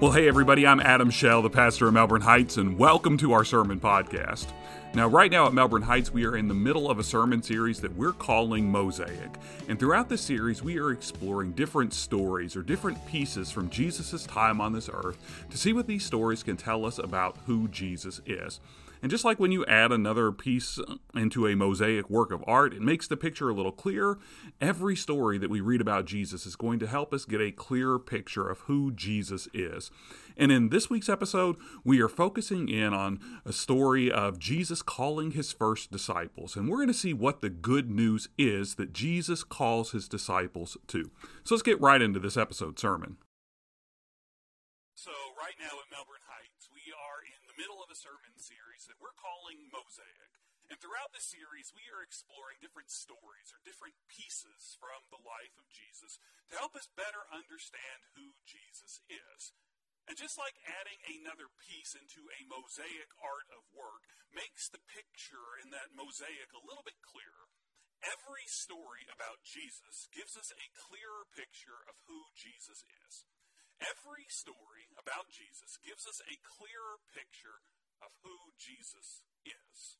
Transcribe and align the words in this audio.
Well, 0.00 0.10
hey, 0.10 0.26
everybody, 0.26 0.66
I'm 0.66 0.80
Adam 0.80 1.08
Shell, 1.08 1.42
the 1.42 1.50
pastor 1.50 1.86
of 1.86 1.94
Melbourne 1.94 2.20
Heights, 2.20 2.56
and 2.56 2.76
welcome 2.76 3.16
to 3.18 3.32
our 3.32 3.44
sermon 3.44 3.78
podcast. 3.78 4.48
Now, 4.92 5.06
right 5.06 5.30
now 5.30 5.46
at 5.46 5.54
Melbourne 5.54 5.82
Heights, 5.82 6.12
we 6.12 6.26
are 6.26 6.36
in 6.36 6.48
the 6.48 6.54
middle 6.54 6.90
of 6.90 6.98
a 6.98 7.04
sermon 7.04 7.44
series 7.44 7.80
that 7.80 7.94
we're 7.96 8.12
calling 8.12 8.68
Mosaic. 8.68 9.30
And 9.68 9.78
throughout 9.78 10.08
this 10.08 10.20
series, 10.20 10.64
we 10.64 10.80
are 10.80 10.90
exploring 10.90 11.52
different 11.52 11.94
stories 11.94 12.56
or 12.56 12.62
different 12.62 13.06
pieces 13.06 13.52
from 13.52 13.70
Jesus' 13.70 14.24
time 14.24 14.60
on 14.60 14.72
this 14.72 14.90
earth 14.92 15.16
to 15.50 15.56
see 15.56 15.72
what 15.72 15.86
these 15.86 16.04
stories 16.04 16.42
can 16.42 16.56
tell 16.56 16.84
us 16.84 16.98
about 16.98 17.38
who 17.46 17.68
Jesus 17.68 18.20
is. 18.26 18.58
And 19.04 19.10
just 19.10 19.22
like 19.22 19.38
when 19.38 19.52
you 19.52 19.66
add 19.66 19.92
another 19.92 20.32
piece 20.32 20.80
into 21.14 21.46
a 21.46 21.54
mosaic 21.54 22.08
work 22.08 22.32
of 22.32 22.42
art, 22.46 22.72
it 22.72 22.80
makes 22.80 23.06
the 23.06 23.18
picture 23.18 23.50
a 23.50 23.54
little 23.54 23.70
clearer. 23.70 24.18
Every 24.62 24.96
story 24.96 25.36
that 25.36 25.50
we 25.50 25.60
read 25.60 25.82
about 25.82 26.06
Jesus 26.06 26.46
is 26.46 26.56
going 26.56 26.78
to 26.78 26.86
help 26.86 27.12
us 27.12 27.26
get 27.26 27.38
a 27.38 27.52
clearer 27.52 27.98
picture 27.98 28.48
of 28.48 28.60
who 28.60 28.92
Jesus 28.92 29.46
is. 29.52 29.90
And 30.38 30.50
in 30.50 30.70
this 30.70 30.88
week's 30.88 31.10
episode, 31.10 31.56
we 31.84 32.00
are 32.00 32.08
focusing 32.08 32.70
in 32.70 32.94
on 32.94 33.20
a 33.44 33.52
story 33.52 34.10
of 34.10 34.38
Jesus 34.38 34.80
calling 34.80 35.32
his 35.32 35.52
first 35.52 35.92
disciples. 35.92 36.56
And 36.56 36.70
we're 36.70 36.78
going 36.78 36.88
to 36.88 36.94
see 36.94 37.12
what 37.12 37.42
the 37.42 37.50
good 37.50 37.90
news 37.90 38.30
is 38.38 38.76
that 38.76 38.94
Jesus 38.94 39.44
calls 39.44 39.90
his 39.90 40.08
disciples 40.08 40.78
to. 40.86 41.10
So 41.44 41.54
let's 41.54 41.62
get 41.62 41.78
right 41.78 42.00
into 42.00 42.20
this 42.20 42.38
episode 42.38 42.78
sermon. 42.78 43.18
So, 44.94 45.10
right 45.34 45.58
now 45.58 45.74
at 45.82 45.90
Melbourne 45.90 46.22
Heights, 46.30 46.70
we 46.70 46.94
are 46.94 47.18
in 47.26 47.42
the 47.50 47.58
middle 47.58 47.82
of 47.82 47.90
a 47.90 47.98
sermon 47.98 48.38
series 48.38 48.86
that 48.86 49.02
we're 49.02 49.18
calling 49.18 49.66
Mosaic. 49.74 50.38
And 50.70 50.78
throughout 50.78 51.10
the 51.10 51.20
series, 51.20 51.74
we 51.74 51.90
are 51.90 52.06
exploring 52.06 52.62
different 52.62 52.94
stories 52.94 53.50
or 53.50 53.58
different 53.66 53.98
pieces 54.06 54.78
from 54.78 55.02
the 55.10 55.18
life 55.20 55.50
of 55.58 55.66
Jesus 55.66 56.22
to 56.48 56.62
help 56.62 56.78
us 56.78 56.86
better 56.94 57.26
understand 57.26 58.06
who 58.14 58.38
Jesus 58.46 59.02
is. 59.10 59.50
And 60.06 60.14
just 60.14 60.38
like 60.38 60.62
adding 60.62 61.02
another 61.10 61.50
piece 61.58 61.98
into 61.98 62.30
a 62.30 62.46
mosaic 62.46 63.10
art 63.18 63.50
of 63.50 63.66
work 63.74 64.06
makes 64.30 64.70
the 64.70 64.80
picture 64.94 65.58
in 65.58 65.74
that 65.74 65.90
mosaic 65.90 66.54
a 66.54 66.62
little 66.62 66.86
bit 66.86 67.02
clearer, 67.02 67.50
every 68.06 68.46
story 68.46 69.10
about 69.10 69.42
Jesus 69.42 70.06
gives 70.14 70.38
us 70.38 70.54
a 70.54 70.76
clearer 70.86 71.26
picture 71.34 71.82
of 71.90 71.98
who 72.06 72.30
Jesus 72.38 72.86
is. 73.04 73.26
Every 73.82 74.26
story 74.30 74.90
about 74.94 75.32
Jesus 75.34 75.80
gives 75.82 76.06
us 76.06 76.22
a 76.24 76.42
clearer 76.42 77.02
picture 77.10 77.62
of 78.02 78.14
who 78.22 78.54
Jesus 78.60 79.24
is. 79.44 79.98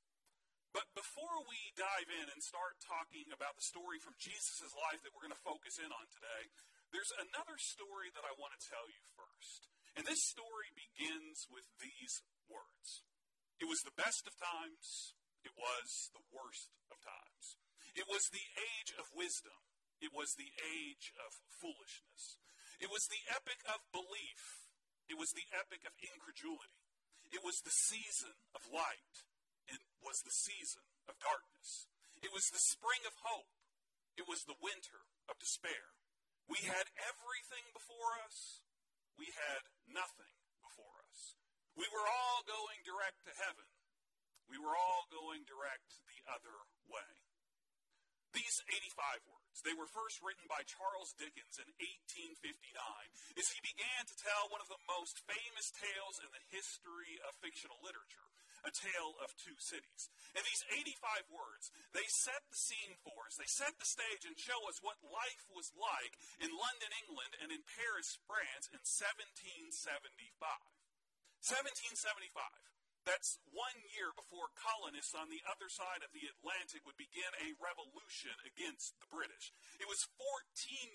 But 0.75 0.91
before 0.99 1.47
we 1.47 1.71
dive 1.79 2.11
in 2.11 2.27
and 2.35 2.43
start 2.43 2.83
talking 2.83 3.31
about 3.31 3.55
the 3.55 3.63
story 3.63 4.03
from 4.03 4.19
Jesus' 4.19 4.75
life 4.75 5.07
that 5.07 5.15
we're 5.15 5.31
going 5.31 5.39
to 5.39 5.47
focus 5.47 5.79
in 5.79 5.87
on 5.87 6.07
today, 6.11 6.51
there's 6.91 7.15
another 7.15 7.59
story 7.63 8.11
that 8.11 8.27
I 8.27 8.35
want 8.35 8.59
to 8.59 8.67
tell 8.67 8.87
you 8.91 9.03
first. 9.15 9.71
And 9.95 10.03
this 10.03 10.27
story 10.27 10.75
begins 10.75 11.47
with 11.47 11.67
these 11.79 12.27
words 12.51 13.07
It 13.63 13.71
was 13.71 13.87
the 13.87 13.95
best 13.95 14.27
of 14.27 14.35
times, 14.35 15.15
it 15.47 15.55
was 15.55 16.11
the 16.11 16.27
worst 16.35 16.75
of 16.91 16.99
times. 16.99 17.59
It 17.95 18.11
was 18.11 18.27
the 18.35 18.43
age 18.59 18.91
of 18.99 19.15
wisdom, 19.15 19.55
it 20.03 20.11
was 20.11 20.35
the 20.35 20.51
age 20.59 21.15
of 21.23 21.39
foolishness. 21.63 22.43
It 22.83 22.91
was 22.91 23.07
the 23.07 23.23
epoch 23.31 23.63
of 23.71 23.83
belief, 23.95 24.71
it 25.07 25.19
was 25.19 25.33
the 25.33 25.47
epoch 25.55 25.85
of 25.87 25.95
incredulity. 26.01 26.81
It 27.33 27.43
was 27.43 27.65
the 27.67 27.75
season 27.75 28.35
of 28.55 28.63
light, 28.71 29.15
it 29.67 29.83
was 30.05 30.23
the 30.23 30.35
season 30.35 30.85
of 31.09 31.19
darkness. 31.19 31.89
It 32.23 32.33
was 32.33 32.49
the 32.49 32.63
spring 32.63 33.05
of 33.05 33.15
hope, 33.21 33.53
it 34.17 34.25
was 34.25 34.45
the 34.45 34.57
winter 34.63 35.05
of 35.29 35.37
despair. 35.43 35.93
We 36.49 36.61
had 36.65 36.89
everything 37.01 37.65
before 37.73 38.21
us, 38.25 38.65
we 39.17 39.33
had 39.33 39.69
nothing 39.89 40.35
before 40.61 41.05
us. 41.09 41.37
We 41.75 41.91
were 41.91 42.07
all 42.07 42.47
going 42.47 42.87
direct 42.87 43.27
to 43.27 43.35
heaven. 43.35 43.67
We 44.47 44.61
were 44.61 44.77
all 44.77 45.11
going 45.11 45.43
direct 45.49 46.05
the 46.07 46.21
other 46.31 46.55
way. 46.87 47.11
These 48.31 48.63
85 48.67 49.27
words, 49.27 49.44
they 49.63 49.77
were 49.77 49.87
first 49.87 50.19
written 50.19 50.43
by 50.51 50.67
Charles 50.67 51.15
Dickens 51.15 51.63
in 51.63 51.69
1859 51.79 52.59
as 53.39 53.49
he 53.55 53.61
began 53.63 54.03
to 54.09 54.17
tell 54.19 54.51
one 54.51 54.59
of 54.59 54.71
the 54.73 54.83
most 54.91 55.23
famous 55.29 55.71
tales 55.71 56.19
in 56.19 56.31
the 56.35 56.43
history 56.51 57.23
of 57.23 57.39
fictional 57.39 57.79
literature, 57.85 58.27
A 58.67 58.75
Tale 58.75 59.15
of 59.23 59.31
Two 59.39 59.55
Cities. 59.63 60.11
And 60.35 60.43
these 60.43 60.67
85 60.99 61.31
words, 61.31 61.71
they 61.95 62.07
set 62.27 62.43
the 62.51 62.59
scene 62.59 62.99
for 63.07 63.31
us. 63.31 63.39
They 63.39 63.47
set 63.47 63.79
the 63.79 63.87
stage 63.87 64.27
and 64.27 64.35
show 64.35 64.59
us 64.67 64.83
what 64.83 64.99
life 65.07 65.47
was 65.55 65.71
like 65.79 66.19
in 66.43 66.51
London, 66.51 66.91
England, 67.07 67.39
and 67.39 67.55
in 67.55 67.63
Paris, 67.63 68.19
France 68.27 68.67
in 68.75 68.83
1775. 68.83 69.79
1775. 71.45 72.74
That's 73.05 73.37
one 73.53 73.77
year 73.93 74.17
before 74.17 74.49
colonists 74.57 75.13
on 75.13 75.29
the 75.29 75.45
other 75.45 75.69
side 75.69 76.01
of 76.01 76.17
the 76.17 76.25
Atlantic 76.25 76.89
would 76.89 76.97
begin 76.97 77.29
a 77.37 77.53
revolution 77.61 78.33
against 78.49 78.97
the 78.97 79.09
British. 79.13 79.53
It 79.77 79.85
was 79.85 80.09
14 80.17 80.25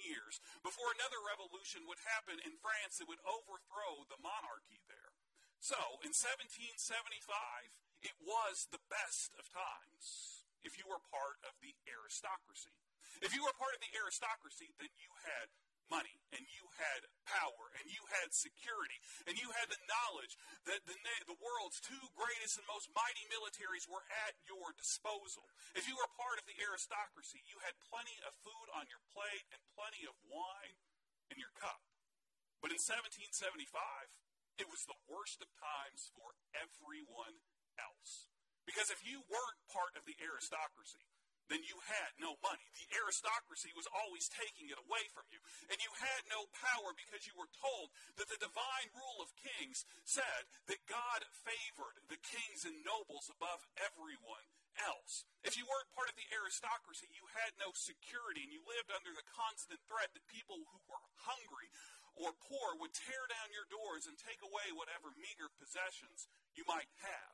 years 0.02 0.42
before 0.66 0.90
another 0.90 1.22
revolution 1.22 1.86
would 1.86 2.02
happen 2.02 2.42
in 2.42 2.58
France 2.58 2.98
that 2.98 3.06
would 3.06 3.22
overthrow 3.22 4.09
the 4.09 4.18
monarchy 4.18 4.81
there. 4.90 5.14
So, 5.62 6.02
in 6.02 6.18
1775, 6.18 7.30
it 8.02 8.18
was 8.25 8.72
the 8.74 8.81
best 8.90 9.38
of 9.38 9.46
times 9.53 10.40
if 10.66 10.81
you 10.81 10.90
were 10.90 11.03
part 11.14 11.38
of 11.46 11.62
the 11.62 11.78
aristocracy. 11.86 12.74
If 13.22 13.38
you 13.38 13.44
were 13.46 13.53
part 13.53 13.75
of 13.78 13.84
the 13.84 13.94
aristocracy, 13.94 14.74
then 14.81 14.90
you 14.98 15.12
had 15.28 15.52
money 15.90 16.14
and 16.32 16.46
you 16.46 16.66
had 16.78 17.10
power 17.26 17.74
and 17.82 17.90
you 17.90 18.02
had 18.22 18.32
security 18.32 18.98
and 19.26 19.36
you 19.36 19.50
had 19.58 19.68
the 19.70 19.82
knowledge 19.90 20.38
that 20.70 20.86
the, 20.86 20.96
the 21.26 21.42
world's 21.42 21.82
two 21.82 22.00
greatest 22.16 22.62
and 22.62 22.66
most 22.70 22.90
mighty 22.94 23.26
militaries 23.30 23.90
were 23.90 24.06
at 24.26 24.38
your 24.46 24.74
disposal. 24.78 25.46
If 25.74 25.90
you 25.90 25.98
were 25.98 26.10
part 26.18 26.38
of 26.38 26.46
the 26.46 26.58
aristocracy, 26.62 27.42
you 27.50 27.60
had 27.66 27.76
plenty 27.90 28.18
of 28.24 28.38
food 28.46 28.68
on 28.74 28.88
your 28.88 29.02
plate 29.12 29.46
and 29.50 29.62
plenty 29.74 30.06
of 30.06 30.16
wine 30.30 30.78
in 31.34 31.42
your 31.42 31.54
cup. 31.58 31.82
But 32.62 32.74
in 32.74 32.82
1775, 32.82 33.70
it 34.60 34.68
was 34.68 34.84
the 34.84 35.00
worst 35.08 35.40
of 35.40 35.50
times 35.56 36.12
for 36.12 36.36
everyone 36.52 37.40
else. 37.80 38.28
Because 38.68 38.92
if 38.92 39.02
you 39.02 39.24
weren't 39.26 39.62
part 39.72 39.96
of 39.96 40.04
the 40.04 40.20
aristocracy, 40.20 41.02
then 41.50 41.66
you 41.66 41.78
had 41.90 42.14
no 42.22 42.38
money. 42.46 42.64
The 42.78 42.94
aristocracy 42.94 43.74
was 43.74 43.90
always 43.90 44.30
taking 44.30 44.70
it 44.70 44.78
away 44.78 45.10
from 45.12 45.26
you. 45.34 45.42
And 45.74 45.82
you 45.82 45.90
had 45.98 46.22
no 46.30 46.46
power 46.54 46.94
because 46.94 47.26
you 47.26 47.34
were 47.34 47.50
told 47.58 47.90
that 48.22 48.30
the 48.30 48.40
divine 48.40 48.90
rule 48.94 49.20
of 49.20 49.34
kings 49.34 49.84
said 50.06 50.46
that 50.70 50.86
God 50.86 51.26
favored 51.42 52.06
the 52.08 52.22
kings 52.22 52.70
and 52.70 52.86
nobles 52.86 53.34
above 53.34 53.66
everyone 53.82 54.46
else. 54.78 55.26
If 55.42 55.58
you 55.58 55.66
weren't 55.66 55.92
part 55.98 56.08
of 56.08 56.16
the 56.16 56.30
aristocracy, 56.30 57.10
you 57.12 57.26
had 57.34 57.58
no 57.58 57.74
security 57.74 58.46
and 58.46 58.54
you 58.54 58.62
lived 58.64 58.94
under 58.94 59.12
the 59.12 59.26
constant 59.34 59.81
threat 59.90 60.14
that 60.14 60.30
people 60.30 60.62
who 60.62 60.80
were 60.86 61.04
hungry 61.26 61.74
or 62.14 62.36
poor 62.46 62.78
would 62.78 62.94
tear 62.94 63.26
down 63.26 63.50
your 63.50 63.68
doors 63.68 64.06
and 64.06 64.16
take 64.22 64.40
away 64.46 64.70
whatever 64.76 65.12
meager 65.18 65.50
possessions 65.58 66.30
you 66.54 66.64
might 66.70 66.92
have 67.02 67.34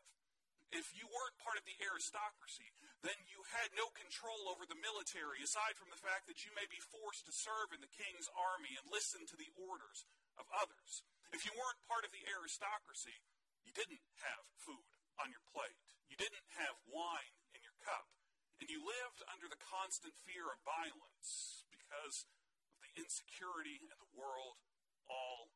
if 0.74 0.92
you 0.92 1.08
weren't 1.08 1.38
part 1.40 1.56
of 1.56 1.64
the 1.64 1.78
aristocracy, 1.80 2.68
then 3.06 3.22
you 3.30 3.46
had 3.54 3.70
no 3.78 3.94
control 3.94 4.50
over 4.50 4.66
the 4.66 4.82
military, 4.82 5.46
aside 5.46 5.78
from 5.78 5.94
the 5.94 6.02
fact 6.02 6.26
that 6.26 6.42
you 6.42 6.50
may 6.58 6.66
be 6.66 6.82
forced 6.82 7.30
to 7.30 7.34
serve 7.34 7.70
in 7.70 7.80
the 7.80 7.94
king's 7.94 8.26
army 8.34 8.74
and 8.74 8.90
listen 8.90 9.22
to 9.30 9.38
the 9.38 9.54
orders 9.54 10.10
of 10.42 10.50
others. 10.50 11.06
If 11.30 11.46
you 11.46 11.54
weren't 11.54 11.86
part 11.86 12.02
of 12.02 12.10
the 12.10 12.26
aristocracy, 12.26 13.22
you 13.62 13.70
didn't 13.78 14.02
have 14.26 14.42
food 14.58 14.90
on 15.22 15.30
your 15.30 15.46
plate, 15.54 15.78
you 16.10 16.18
didn't 16.18 16.50
have 16.58 16.82
wine 16.90 17.38
in 17.54 17.62
your 17.62 17.78
cup, 17.86 18.10
and 18.58 18.68
you 18.74 18.82
lived 18.82 19.22
under 19.30 19.46
the 19.46 19.62
constant 19.62 20.18
fear 20.26 20.50
of 20.50 20.66
violence 20.66 21.62
because 21.70 22.26
of 22.74 22.82
the 22.82 22.94
insecurity 22.98 23.85
in 23.85 23.97
the 24.02 24.14
world 24.18 24.58
all 25.06 25.53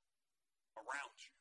around 0.77 1.17
you. 1.17 1.33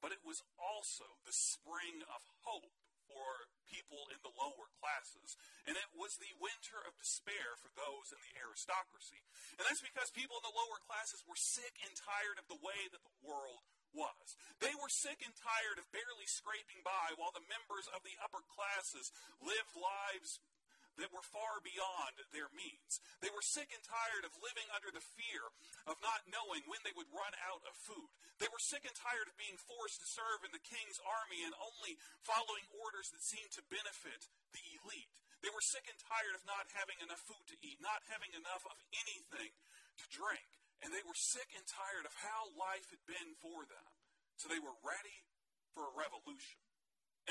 But 0.00 0.16
it 0.16 0.24
was 0.24 0.40
also 0.56 1.20
the 1.28 1.36
spring 1.36 2.00
of 2.08 2.24
hope 2.48 2.72
for 3.08 3.46
people 3.66 4.06
in 4.14 4.20
the 4.22 4.34
lower 4.34 4.68
classes. 4.78 5.34
And 5.66 5.74
it 5.74 5.90
was 5.94 6.14
the 6.18 6.34
winter 6.38 6.78
of 6.86 6.94
despair 6.98 7.58
for 7.58 7.70
those 7.74 8.14
in 8.14 8.20
the 8.22 8.34
aristocracy. 8.38 9.20
And 9.58 9.66
that's 9.66 9.82
because 9.82 10.14
people 10.14 10.38
in 10.38 10.46
the 10.46 10.54
lower 10.54 10.78
classes 10.86 11.26
were 11.26 11.38
sick 11.38 11.74
and 11.82 11.92
tired 11.94 12.38
of 12.38 12.46
the 12.46 12.62
way 12.62 12.86
that 12.90 13.02
the 13.02 13.18
world 13.26 13.66
was. 13.94 14.26
They 14.60 14.72
were 14.76 14.92
sick 14.92 15.24
and 15.24 15.34
tired 15.34 15.80
of 15.80 15.88
barely 15.90 16.28
scraping 16.28 16.84
by 16.84 17.16
while 17.16 17.32
the 17.32 17.44
members 17.48 17.88
of 17.90 18.04
the 18.04 18.16
upper 18.20 18.44
classes 18.44 19.10
lived 19.40 19.74
lives 19.74 20.38
that 20.96 21.12
were 21.12 21.24
far 21.32 21.60
beyond 21.60 22.16
their 22.32 22.48
means. 22.56 23.00
They 23.20 23.32
were 23.32 23.44
sick 23.44 23.70
and 23.72 23.84
tired 23.84 24.24
of 24.24 24.32
living 24.40 24.68
under 24.72 24.88
the 24.92 25.04
fear 25.04 25.52
of 25.88 26.00
not 26.00 26.28
knowing 26.28 26.64
when 26.68 26.80
they 26.84 26.94
would 26.96 27.08
run 27.12 27.34
out 27.44 27.62
of 27.68 27.76
food. 27.76 28.10
They 28.40 28.48
were 28.48 28.60
sick 28.60 28.84
and 28.84 28.96
tired 28.96 29.28
of 29.28 29.36
being 29.40 29.56
forced 29.60 30.00
to 30.00 30.08
serve 30.08 30.44
in 30.44 30.52
the 30.56 30.64
king's 30.64 31.00
army 31.04 31.44
and 31.44 31.52
only 31.56 32.00
following 32.24 32.64
orders 32.76 33.12
that 33.12 33.24
seemed 33.24 33.52
to 33.56 33.70
benefit 33.72 34.28
the 34.52 34.64
elite. 34.80 35.12
They 35.44 35.52
were 35.52 35.64
sick 35.64 35.84
and 35.86 36.00
tired 36.00 36.34
of 36.34 36.48
not 36.48 36.72
having 36.72 36.96
enough 37.04 37.20
food 37.28 37.44
to 37.52 37.60
eat, 37.60 37.78
not 37.84 38.00
having 38.08 38.32
enough 38.32 38.64
of 38.66 38.76
anything 38.96 39.52
to 40.00 40.04
drink. 40.12 40.48
and 40.84 40.92
they 40.92 41.04
were 41.08 41.16
sick 41.16 41.48
and 41.56 41.64
tired 41.64 42.04
of 42.04 42.12
how 42.20 42.52
life 42.52 42.84
had 42.92 43.00
been 43.08 43.32
for 43.40 43.64
them. 43.64 43.86
So 44.36 44.48
they 44.52 44.60
were 44.60 44.76
ready 44.84 45.24
for 45.72 45.88
a 45.88 45.96
revolution. 45.96 46.60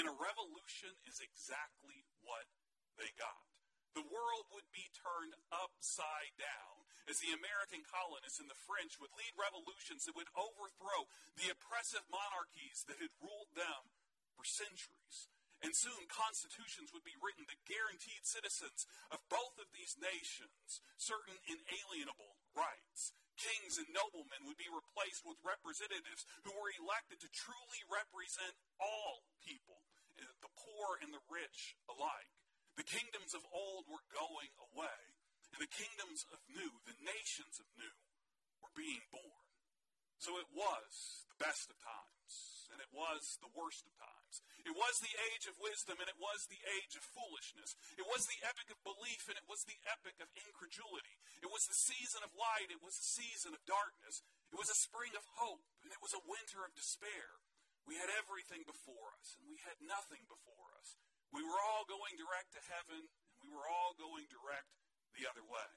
And 0.02 0.10
a 0.10 0.16
revolution 0.18 0.92
is 1.06 1.22
exactly 1.22 2.04
what 2.26 2.50
they 2.98 3.08
got. 3.22 3.46
The 3.96 4.12
world 4.12 4.52
would 4.52 4.68
be 4.76 4.92
turned 4.92 5.40
upside 5.56 6.36
down 6.36 6.84
as 7.08 7.24
the 7.24 7.32
American 7.32 7.86
colonists 7.88 8.44
and 8.44 8.52
the 8.52 8.64
French 8.68 9.00
would 9.00 9.14
lead 9.16 9.32
revolutions 9.40 10.04
that 10.04 10.20
would 10.20 10.30
overthrow 10.36 11.08
the 11.40 11.48
oppressive 11.48 12.04
monarchies 12.12 12.84
that 12.92 13.00
had 13.00 13.14
ruled 13.24 13.56
them 13.56 13.88
for 14.36 14.44
centuries. 14.44 15.32
And 15.64 15.72
soon 15.72 16.12
constitutions 16.12 16.92
would 16.92 17.08
be 17.08 17.16
written 17.24 17.48
that 17.48 17.64
guaranteed 17.64 18.28
citizens 18.28 18.84
of 19.08 19.24
both 19.32 19.56
of 19.56 19.72
these 19.72 19.96
nations 19.96 20.84
certain 21.00 21.40
inalienable 21.48 22.36
rights. 22.52 23.16
Kings 23.40 23.80
and 23.80 23.88
noblemen 23.96 24.44
would 24.44 24.60
be 24.60 24.68
replaced 24.68 25.24
with 25.24 25.40
representatives 25.40 26.28
who 26.44 26.52
were 26.52 26.76
elected 26.76 27.24
to 27.24 27.32
truly 27.32 27.82
represent 27.88 28.60
all 28.78 29.24
people, 29.40 29.88
eh, 30.20 30.28
the 30.44 30.52
poor 30.52 31.00
and 31.00 31.16
the 31.16 31.24
rich 31.32 31.80
alike. 31.88 32.45
The 32.76 32.88
kingdoms 32.88 33.32
of 33.32 33.48
old 33.56 33.88
were 33.88 34.04
going 34.12 34.52
away, 34.60 35.00
and 35.56 35.64
the 35.64 35.72
kingdoms 35.72 36.28
of 36.32 36.44
new, 36.52 36.72
the 36.84 37.00
nations 37.00 37.56
of 37.60 37.68
new, 37.80 37.96
were 38.60 38.76
being 38.76 39.04
born. 39.16 39.46
So 40.20 40.36
it 40.40 40.50
was 40.52 41.24
the 41.32 41.40
best 41.40 41.72
of 41.72 41.78
times, 41.80 42.68
and 42.72 42.80
it 42.84 42.92
was 42.92 43.40
the 43.40 43.52
worst 43.56 43.88
of 43.88 43.96
times. 43.96 44.44
It 44.68 44.76
was 44.76 45.00
the 45.00 45.16
age 45.32 45.46
of 45.48 45.56
wisdom, 45.62 46.02
and 46.02 46.10
it 46.10 46.20
was 46.20 46.48
the 46.50 46.60
age 46.82 46.98
of 46.98 47.04
foolishness. 47.16 47.78
It 47.96 48.08
was 48.08 48.28
the 48.28 48.42
epoch 48.44 48.72
of 48.74 48.80
belief, 48.84 49.28
and 49.30 49.38
it 49.38 49.48
was 49.48 49.64
the 49.64 49.80
epoch 49.86 50.20
of 50.20 50.34
incredulity. 50.36 51.16
It 51.40 51.52
was 51.52 51.64
the 51.68 51.78
season 51.78 52.26
of 52.26 52.36
light, 52.36 52.74
it 52.74 52.84
was 52.84 52.98
the 53.00 53.12
season 53.22 53.54
of 53.56 53.64
darkness. 53.70 54.26
It 54.52 54.60
was 54.60 54.72
a 54.72 54.84
spring 54.84 55.14
of 55.16 55.24
hope, 55.40 55.64
and 55.86 55.94
it 55.94 56.02
was 56.04 56.16
a 56.16 56.26
winter 56.28 56.66
of 56.66 56.76
despair. 56.76 57.40
We 57.86 58.02
had 58.02 58.10
everything 58.10 58.66
before 58.66 59.14
us, 59.22 59.38
and 59.38 59.46
we 59.46 59.62
had 59.62 59.78
nothing 59.80 60.26
before 60.26 60.74
us. 60.82 60.98
We 61.36 61.44
were 61.44 61.60
all 61.68 61.84
going 61.84 62.16
direct 62.16 62.56
to 62.56 62.64
heaven, 62.72 63.12
and 63.12 63.44
we 63.44 63.52
were 63.52 63.68
all 63.68 63.92
going 64.00 64.24
direct 64.32 64.72
the 65.20 65.28
other 65.28 65.44
way. 65.44 65.70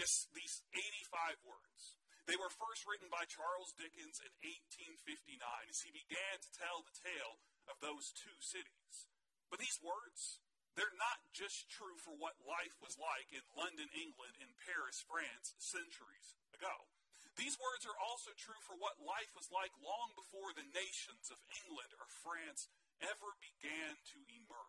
Yes, 0.00 0.24
these 0.32 0.64
85 0.72 1.44
words. 1.44 2.00
They 2.24 2.40
were 2.40 2.48
first 2.48 2.88
written 2.88 3.12
by 3.12 3.28
Charles 3.28 3.76
Dickens 3.76 4.16
in 4.24 4.32
1859 4.72 5.40
as 5.68 5.84
he 5.84 5.92
began 5.92 6.40
to 6.40 6.56
tell 6.56 6.80
the 6.80 6.96
tale 7.04 7.36
of 7.68 7.76
those 7.84 8.16
two 8.16 8.36
cities. 8.40 9.12
But 9.52 9.60
these 9.60 9.76
words, 9.84 10.40
they're 10.72 10.96
not 10.96 11.20
just 11.36 11.68
true 11.68 11.96
for 12.00 12.16
what 12.16 12.40
life 12.40 12.76
was 12.80 12.96
like 12.96 13.28
in 13.32 13.44
London, 13.56 13.92
England, 13.92 14.40
and 14.40 14.56
Paris, 14.64 15.04
France, 15.04 15.52
centuries 15.60 16.36
ago. 16.56 16.88
These 17.36 17.60
words 17.60 17.84
are 17.84 17.96
also 17.96 18.32
true 18.34 18.60
for 18.64 18.76
what 18.76 18.98
life 18.98 19.30
was 19.36 19.52
like 19.52 19.72
long 19.84 20.16
before 20.16 20.52
the 20.52 20.68
nations 20.72 21.28
of 21.28 21.38
England 21.64 21.92
or 21.96 22.08
France 22.24 22.66
ever 23.00 23.30
began 23.38 23.94
to 24.14 24.18
emerge. 24.26 24.67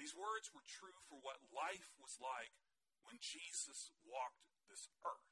These 0.00 0.16
words 0.16 0.48
were 0.56 0.64
true 0.64 0.96
for 1.12 1.20
what 1.20 1.52
life 1.52 1.92
was 2.00 2.16
like 2.16 2.56
when 3.04 3.20
Jesus 3.20 3.92
walked 4.00 4.48
this 4.64 4.88
earth. 5.04 5.28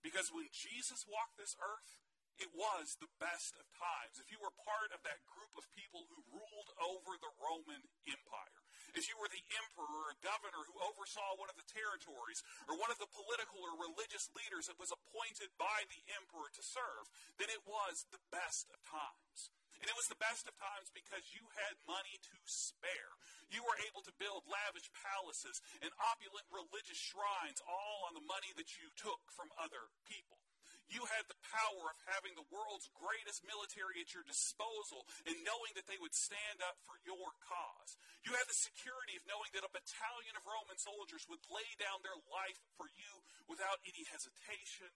Because 0.00 0.32
when 0.32 0.48
Jesus 0.48 1.04
walked 1.04 1.36
this 1.36 1.52
earth, 1.60 2.00
it 2.36 2.52
was 2.52 2.96
the 3.00 3.08
best 3.16 3.56
of 3.56 3.64
times. 3.72 4.20
If 4.20 4.28
you 4.28 4.36
were 4.40 4.52
part 4.64 4.92
of 4.92 5.00
that 5.08 5.24
group 5.24 5.52
of 5.56 5.64
people 5.72 6.04
who 6.08 6.20
ruled 6.32 6.70
over 6.80 7.16
the 7.16 7.32
Roman 7.40 7.80
Empire, 8.04 8.60
if 8.92 9.08
you 9.08 9.16
were 9.16 9.28
the 9.28 9.44
emperor 9.56 10.12
or 10.12 10.24
governor 10.24 10.62
who 10.68 10.76
oversaw 10.80 11.36
one 11.36 11.52
of 11.52 11.56
the 11.56 11.68
territories, 11.68 12.40
or 12.68 12.76
one 12.76 12.92
of 12.92 13.00
the 13.00 13.08
political 13.12 13.60
or 13.60 13.76
religious 13.76 14.28
leaders 14.36 14.68
that 14.68 14.80
was 14.80 14.92
appointed 14.92 15.52
by 15.56 15.84
the 15.88 16.00
emperor 16.16 16.48
to 16.52 16.62
serve, 16.64 17.04
then 17.36 17.52
it 17.52 17.64
was 17.64 18.08
the 18.12 18.22
best 18.32 18.68
of 18.72 18.80
times. 18.84 19.52
And 19.80 19.92
it 19.92 19.96
was 19.96 20.08
the 20.08 20.16
best 20.16 20.48
of 20.48 20.56
times 20.56 20.88
because 20.96 21.36
you 21.36 21.44
had 21.52 21.76
money 21.84 22.16
to 22.16 22.36
spare. 22.48 23.12
You 23.52 23.60
were 23.60 23.76
able 23.84 24.00
to 24.08 24.16
build 24.16 24.48
lavish 24.48 24.88
palaces 24.96 25.60
and 25.84 25.92
opulent 26.00 26.48
religious 26.48 26.96
shrines 26.96 27.60
all 27.68 28.08
on 28.08 28.16
the 28.16 28.24
money 28.24 28.56
that 28.56 28.80
you 28.80 28.88
took 28.96 29.20
from 29.28 29.52
other 29.60 29.92
people. 30.08 30.40
You 30.86 31.02
had 31.10 31.26
the 31.26 31.38
power 31.42 31.90
of 31.90 31.98
having 32.06 32.38
the 32.38 32.46
world's 32.54 32.86
greatest 32.94 33.42
military 33.42 33.98
at 33.98 34.14
your 34.14 34.22
disposal 34.22 35.02
and 35.26 35.34
knowing 35.42 35.74
that 35.74 35.90
they 35.90 35.98
would 35.98 36.14
stand 36.14 36.62
up 36.62 36.78
for 36.86 36.94
your 37.02 37.34
cause. 37.42 37.98
You 38.22 38.38
had 38.38 38.46
the 38.46 38.54
security 38.54 39.18
of 39.18 39.26
knowing 39.26 39.50
that 39.54 39.66
a 39.66 39.72
battalion 39.74 40.38
of 40.38 40.46
Roman 40.46 40.78
soldiers 40.78 41.26
would 41.26 41.42
lay 41.50 41.66
down 41.82 42.06
their 42.06 42.18
life 42.30 42.62
for 42.78 42.86
you 42.94 43.12
without 43.50 43.82
any 43.82 44.06
hesitation 44.06 44.90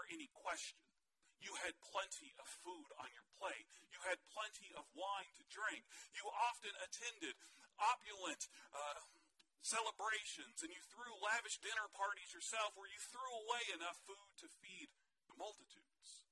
or 0.00 0.08
any 0.08 0.32
question. 0.32 0.80
You 1.44 1.52
had 1.60 1.76
plenty 1.92 2.32
of 2.40 2.48
food 2.64 2.88
on 2.96 3.12
your 3.12 3.28
plate. 3.36 3.68
You 3.92 4.00
had 4.08 4.16
plenty 4.32 4.72
of 4.72 4.88
wine 4.96 5.28
to 5.36 5.44
drink. 5.52 5.84
You 6.16 6.24
often 6.32 6.72
attended 6.80 7.36
opulent 7.76 8.48
uh, 8.72 9.02
celebrations 9.60 10.60
and 10.60 10.72
you 10.72 10.80
threw 10.92 11.08
lavish 11.20 11.60
dinner 11.60 11.88
parties 11.96 12.32
yourself 12.32 12.76
where 12.76 12.88
you 12.88 13.00
threw 13.00 13.28
away 13.48 13.64
enough 13.72 13.96
food 14.04 14.30
to 14.40 14.46
feed 14.60 14.92
multitudes. 15.36 16.28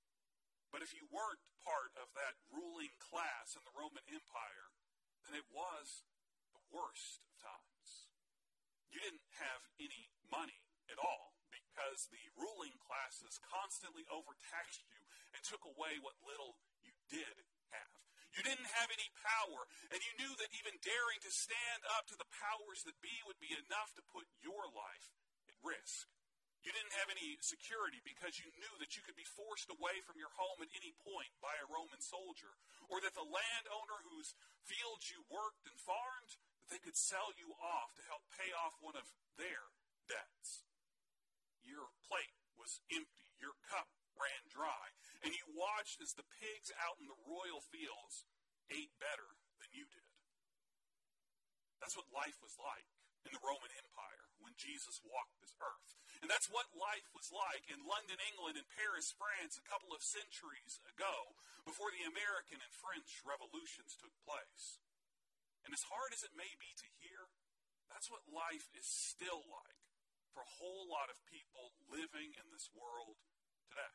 But 0.72 0.81
if 0.81 0.96
you 0.96 1.04
weren't 1.12 1.43
part 1.62 1.93
of 2.00 2.10
that 2.16 2.34
ruling 2.49 2.93
class 2.99 3.54
in 3.54 3.62
the 3.62 3.76
Roman 3.76 4.02
Empire, 4.08 4.72
then 5.28 5.37
it 5.37 5.46
was 5.52 6.02
the 6.56 6.64
worst 6.72 7.22
of 7.28 7.32
times. 7.38 8.10
You 8.90 9.00
didn't 9.00 9.25
have 9.40 9.62
any 9.78 10.10
money 10.28 10.64
at 10.88 11.00
all 11.00 11.37
because 11.52 12.08
the 12.08 12.25
ruling 12.37 12.76
classes 12.81 13.40
constantly 13.49 14.04
overtaxed 14.08 14.84
you 14.88 15.00
and 15.32 15.40
took 15.44 15.64
away 15.64 16.00
what 16.00 16.16
little 16.25 16.60
you 16.84 16.93
did 17.08 17.37
have. 17.72 18.00
You 18.32 18.40
didn't 18.40 18.69
have 18.81 18.88
any 18.88 19.08
power, 19.20 19.69
and 19.93 20.00
you 20.00 20.12
knew 20.16 20.32
that 20.40 20.56
even 20.56 20.81
daring 20.81 21.20
to 21.20 21.32
stand 21.32 21.84
up 22.00 22.08
to 22.08 22.16
the 22.16 22.28
powers 22.32 22.81
that 22.88 22.96
be 23.04 23.12
would 23.28 23.37
be 23.37 23.52
enough 23.52 23.93
to 24.00 24.02
put 24.08 24.25
your 24.40 24.64
life 24.72 25.12
at 25.49 25.56
risk. 25.60 26.08
You 26.62 26.70
didn't 26.70 26.94
have 27.03 27.11
any 27.11 27.35
security 27.43 27.99
because 28.06 28.38
you 28.38 28.47
knew 28.55 28.75
that 28.79 28.94
you 28.94 29.03
could 29.03 29.19
be 29.19 29.26
forced 29.26 29.67
away 29.67 29.99
from 30.06 30.14
your 30.14 30.31
home 30.38 30.62
at 30.62 30.70
any 30.79 30.94
point 31.03 31.35
by 31.43 31.50
a 31.59 31.67
Roman 31.67 31.99
soldier, 31.99 32.55
or 32.87 33.03
that 33.03 33.19
the 33.19 33.26
landowner 33.26 33.99
whose 34.06 34.38
fields 34.62 35.11
you 35.11 35.26
worked 35.26 35.67
and 35.67 35.75
farmed, 35.82 36.38
that 36.62 36.70
they 36.70 36.79
could 36.79 36.94
sell 36.94 37.35
you 37.35 37.50
off 37.59 37.91
to 37.99 38.06
help 38.06 38.23
pay 38.38 38.55
off 38.55 38.79
one 38.79 38.94
of 38.94 39.11
their 39.35 39.75
debts. 40.06 40.62
Your 41.67 41.91
plate 42.06 42.38
was 42.55 42.79
empty, 42.94 43.35
your 43.43 43.59
cup 43.66 43.90
ran 44.14 44.47
dry, 44.47 44.95
and 45.26 45.35
you 45.35 45.42
watched 45.59 45.99
as 45.99 46.14
the 46.14 46.26
pigs 46.38 46.71
out 46.78 47.02
in 47.02 47.11
the 47.11 47.23
royal 47.26 47.59
fields 47.75 48.23
ate 48.71 48.95
better 49.02 49.35
than 49.59 49.75
you 49.75 49.83
did. 49.90 50.14
That's 51.83 51.99
what 51.99 52.07
life 52.14 52.38
was 52.38 52.54
like 52.54 52.87
in 53.26 53.35
the 53.35 53.42
Roman 53.42 53.75
Empire 53.75 54.31
when 54.38 54.54
Jesus 54.54 55.02
walked 55.02 55.42
this 55.42 55.59
earth. 55.59 56.01
And 56.23 56.31
that's 56.31 56.47
what 56.47 56.71
life 56.79 57.11
was 57.11 57.35
like 57.35 57.67
in 57.67 57.83
London, 57.83 58.14
England, 58.31 58.55
and 58.55 58.69
Paris, 58.79 59.11
France, 59.11 59.59
a 59.59 59.67
couple 59.67 59.91
of 59.91 60.07
centuries 60.07 60.79
ago, 60.87 61.35
before 61.67 61.91
the 61.91 62.07
American 62.07 62.62
and 62.62 62.71
French 62.79 63.11
revolutions 63.26 63.99
took 63.99 64.14
place. 64.23 64.79
And 65.67 65.75
as 65.75 65.83
hard 65.91 66.14
as 66.14 66.23
it 66.23 66.38
may 66.38 66.55
be 66.62 66.71
to 66.79 66.88
hear, 67.02 67.26
that's 67.91 68.07
what 68.07 68.23
life 68.31 68.71
is 68.79 68.87
still 68.87 69.43
like 69.50 69.83
for 70.31 70.47
a 70.47 70.55
whole 70.62 70.87
lot 70.87 71.11
of 71.11 71.19
people 71.26 71.75
living 71.91 72.38
in 72.38 72.47
this 72.55 72.71
world 72.71 73.19
today. 73.67 73.95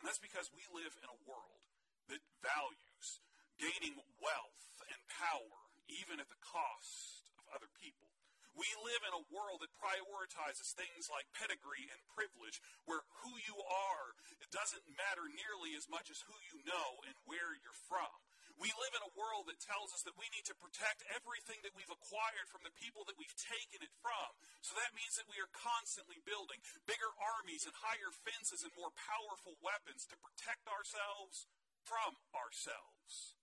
And 0.00 0.08
that's 0.08 0.20
because 0.20 0.48
we 0.48 0.64
live 0.72 0.96
in 0.96 1.12
a 1.12 1.22
world 1.28 1.68
that 2.08 2.24
values 2.40 3.20
gaining 3.60 4.00
wealth 4.18 4.64
and 4.80 5.00
power 5.12 5.60
even 5.92 6.18
at 6.18 6.32
the 6.32 6.40
cost 6.40 7.28
of 7.36 7.44
other 7.52 7.70
people. 7.76 8.13
We 8.54 8.70
live 8.86 9.02
in 9.02 9.14
a 9.18 9.28
world 9.34 9.66
that 9.66 9.74
prioritizes 9.82 10.70
things 10.78 11.10
like 11.10 11.34
pedigree 11.34 11.90
and 11.90 11.98
privilege, 12.14 12.62
where 12.86 13.02
who 13.26 13.34
you 13.42 13.58
are 13.58 14.14
doesn't 14.54 14.86
matter 14.94 15.26
nearly 15.26 15.74
as 15.74 15.90
much 15.90 16.06
as 16.06 16.22
who 16.30 16.38
you 16.46 16.62
know 16.62 17.02
and 17.10 17.18
where 17.26 17.58
you're 17.58 17.82
from. 17.90 18.14
We 18.54 18.70
live 18.70 18.94
in 18.94 19.02
a 19.02 19.16
world 19.18 19.50
that 19.50 19.58
tells 19.58 19.90
us 19.90 20.06
that 20.06 20.14
we 20.14 20.30
need 20.30 20.46
to 20.46 20.54
protect 20.54 21.02
everything 21.10 21.58
that 21.66 21.74
we've 21.74 21.90
acquired 21.90 22.46
from 22.46 22.62
the 22.62 22.70
people 22.78 23.02
that 23.10 23.18
we've 23.18 23.34
taken 23.34 23.82
it 23.82 23.90
from. 23.98 24.30
So 24.62 24.78
that 24.78 24.94
means 24.94 25.18
that 25.18 25.26
we 25.26 25.42
are 25.42 25.50
constantly 25.50 26.22
building 26.22 26.62
bigger 26.86 27.10
armies 27.18 27.66
and 27.66 27.74
higher 27.74 28.14
fences 28.14 28.62
and 28.62 28.70
more 28.78 28.94
powerful 28.94 29.58
weapons 29.58 30.06
to 30.06 30.22
protect 30.22 30.70
ourselves 30.70 31.50
from 31.82 32.14
ourselves. 32.30 33.34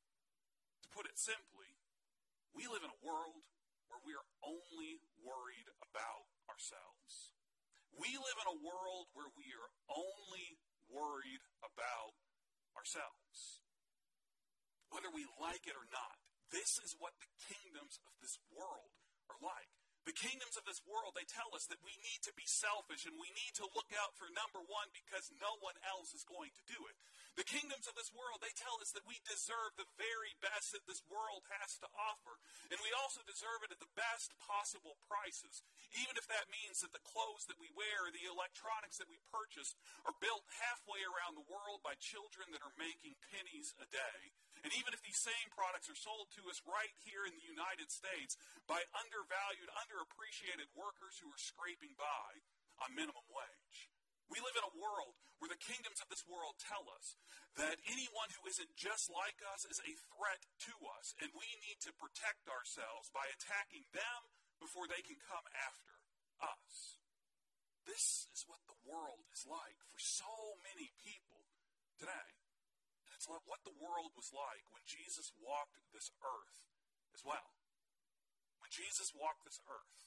To 0.88 0.90
put 0.96 1.12
it 1.12 1.20
simply, 1.20 1.76
we 2.56 2.72
live 2.72 2.88
in 2.88 2.96
a 2.96 3.04
world 3.04 3.51
where 3.92 4.08
we 4.08 4.16
are 4.16 4.30
only 4.40 5.04
worried 5.20 5.68
about 5.84 6.32
ourselves. 6.48 7.36
We 7.92 8.08
live 8.16 8.40
in 8.40 8.56
a 8.56 8.64
world 8.64 9.12
where 9.12 9.28
we 9.36 9.52
are 9.52 9.72
only 9.92 10.56
worried 10.88 11.44
about 11.60 12.16
ourselves. 12.80 13.60
Whether 14.96 15.12
we 15.12 15.28
like 15.36 15.68
it 15.68 15.76
or 15.76 15.88
not, 15.92 16.16
this 16.56 16.80
is 16.80 16.96
what 16.96 17.20
the 17.20 17.28
kingdoms 17.52 18.00
of 18.08 18.16
this 18.24 18.40
world 18.52 18.96
are 19.28 19.40
like. 19.44 19.81
The 20.02 20.18
kingdoms 20.18 20.58
of 20.58 20.66
this 20.66 20.82
world, 20.82 21.14
they 21.14 21.30
tell 21.30 21.54
us 21.54 21.70
that 21.70 21.78
we 21.86 21.94
need 22.02 22.26
to 22.26 22.34
be 22.34 22.46
selfish 22.50 23.06
and 23.06 23.22
we 23.22 23.30
need 23.38 23.54
to 23.62 23.70
look 23.78 23.94
out 23.94 24.18
for 24.18 24.26
number 24.34 24.58
one 24.66 24.90
because 24.98 25.30
no 25.38 25.62
one 25.62 25.78
else 25.86 26.18
is 26.18 26.26
going 26.26 26.50
to 26.58 26.64
do 26.66 26.80
it. 26.90 26.98
The 27.38 27.46
kingdoms 27.46 27.86
of 27.86 27.94
this 27.96 28.12
world, 28.12 28.42
they 28.42 28.52
tell 28.58 28.76
us 28.82 28.92
that 28.98 29.08
we 29.08 29.22
deserve 29.24 29.78
the 29.78 29.88
very 29.96 30.34
best 30.42 30.74
that 30.74 30.90
this 30.90 31.06
world 31.06 31.46
has 31.62 31.78
to 31.80 31.88
offer. 31.96 32.42
And 32.74 32.82
we 32.82 32.92
also 32.98 33.22
deserve 33.24 33.62
it 33.62 33.72
at 33.72 33.80
the 33.80 33.94
best 33.94 34.34
possible 34.42 34.98
prices. 35.06 35.64
Even 35.96 36.18
if 36.18 36.26
that 36.28 36.52
means 36.52 36.82
that 36.82 36.92
the 36.92 37.08
clothes 37.08 37.46
that 37.48 37.62
we 37.62 37.72
wear, 37.72 38.10
the 38.10 38.28
electronics 38.28 39.00
that 39.00 39.08
we 39.08 39.22
purchase, 39.32 39.78
are 40.04 40.18
built 40.18 40.44
halfway 40.60 41.06
around 41.06 41.38
the 41.38 41.48
world 41.48 41.86
by 41.86 41.96
children 42.02 42.50
that 42.52 42.66
are 42.66 42.76
making 42.76 43.16
pennies 43.32 43.78
a 43.80 43.88
day. 43.88 44.34
And 44.62 44.72
even 44.78 44.94
if 44.94 45.02
these 45.02 45.18
same 45.18 45.50
products 45.50 45.90
are 45.90 45.98
sold 45.98 46.30
to 46.38 46.46
us 46.50 46.62
right 46.70 46.94
here 47.02 47.26
in 47.26 47.34
the 47.34 47.50
United 47.50 47.90
States 47.90 48.38
by 48.70 48.78
undervalued, 48.94 49.70
underappreciated 49.74 50.70
workers 50.78 51.18
who 51.18 51.30
are 51.34 51.42
scraping 51.42 51.98
by 51.98 52.30
on 52.86 52.94
minimum 52.94 53.26
wage. 53.34 53.90
We 54.30 54.40
live 54.40 54.56
in 54.56 54.64
a 54.64 54.80
world 54.80 55.20
where 55.44 55.52
the 55.52 55.60
kingdoms 55.60 56.00
of 56.00 56.08
this 56.08 56.24
world 56.24 56.56
tell 56.62 56.88
us 56.88 57.20
that 57.60 57.84
anyone 57.84 58.32
who 58.32 58.48
isn't 58.48 58.80
just 58.80 59.12
like 59.12 59.42
us 59.44 59.68
is 59.68 59.82
a 59.84 60.00
threat 60.14 60.40
to 60.72 60.74
us, 60.96 61.12
and 61.20 61.28
we 61.36 61.50
need 61.60 61.84
to 61.84 61.92
protect 62.00 62.48
ourselves 62.48 63.12
by 63.12 63.28
attacking 63.28 63.84
them 63.92 64.22
before 64.64 64.88
they 64.88 65.04
can 65.04 65.20
come 65.20 65.44
after 65.52 66.00
us. 66.40 67.02
This 67.84 68.30
is 68.32 68.48
what 68.48 68.64
the 68.70 68.78
world 68.88 69.26
is 69.34 69.44
like 69.44 69.78
for 69.90 70.00
so 70.00 70.56
many 70.64 70.94
people 71.02 71.44
today. 72.00 72.41
Like 73.30 73.46
what 73.46 73.62
the 73.62 73.78
world 73.78 74.18
was 74.18 74.34
like 74.34 74.66
when 74.74 74.82
Jesus 74.90 75.30
walked 75.38 75.78
this 75.94 76.10
earth 76.26 76.58
as 77.14 77.22
well. 77.22 77.54
When 78.58 78.74
Jesus 78.74 79.14
walked 79.14 79.46
this 79.46 79.62
earth, 79.70 80.02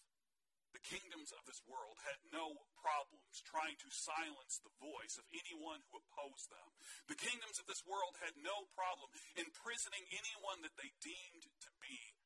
the 0.74 0.82
kingdoms 0.82 1.30
of 1.30 1.46
this 1.46 1.62
world 1.70 2.02
had 2.02 2.18
no 2.34 2.66
problems 2.82 3.38
trying 3.46 3.78
to 3.78 3.94
silence 3.94 4.58
the 4.58 4.74
voice 4.82 5.14
of 5.14 5.30
anyone 5.30 5.86
who 5.86 6.02
opposed 6.02 6.50
them. 6.50 6.68
The 7.06 7.14
kingdoms 7.14 7.62
of 7.62 7.70
this 7.70 7.86
world 7.86 8.18
had 8.18 8.34
no 8.42 8.66
problem 8.74 9.06
imprisoning 9.38 10.02
anyone 10.10 10.66
that 10.66 10.74
they 10.74 10.90
deemed 10.98 11.46
to 11.46 11.70
be 11.78 12.18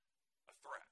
a 0.48 0.56
threat. 0.64 0.88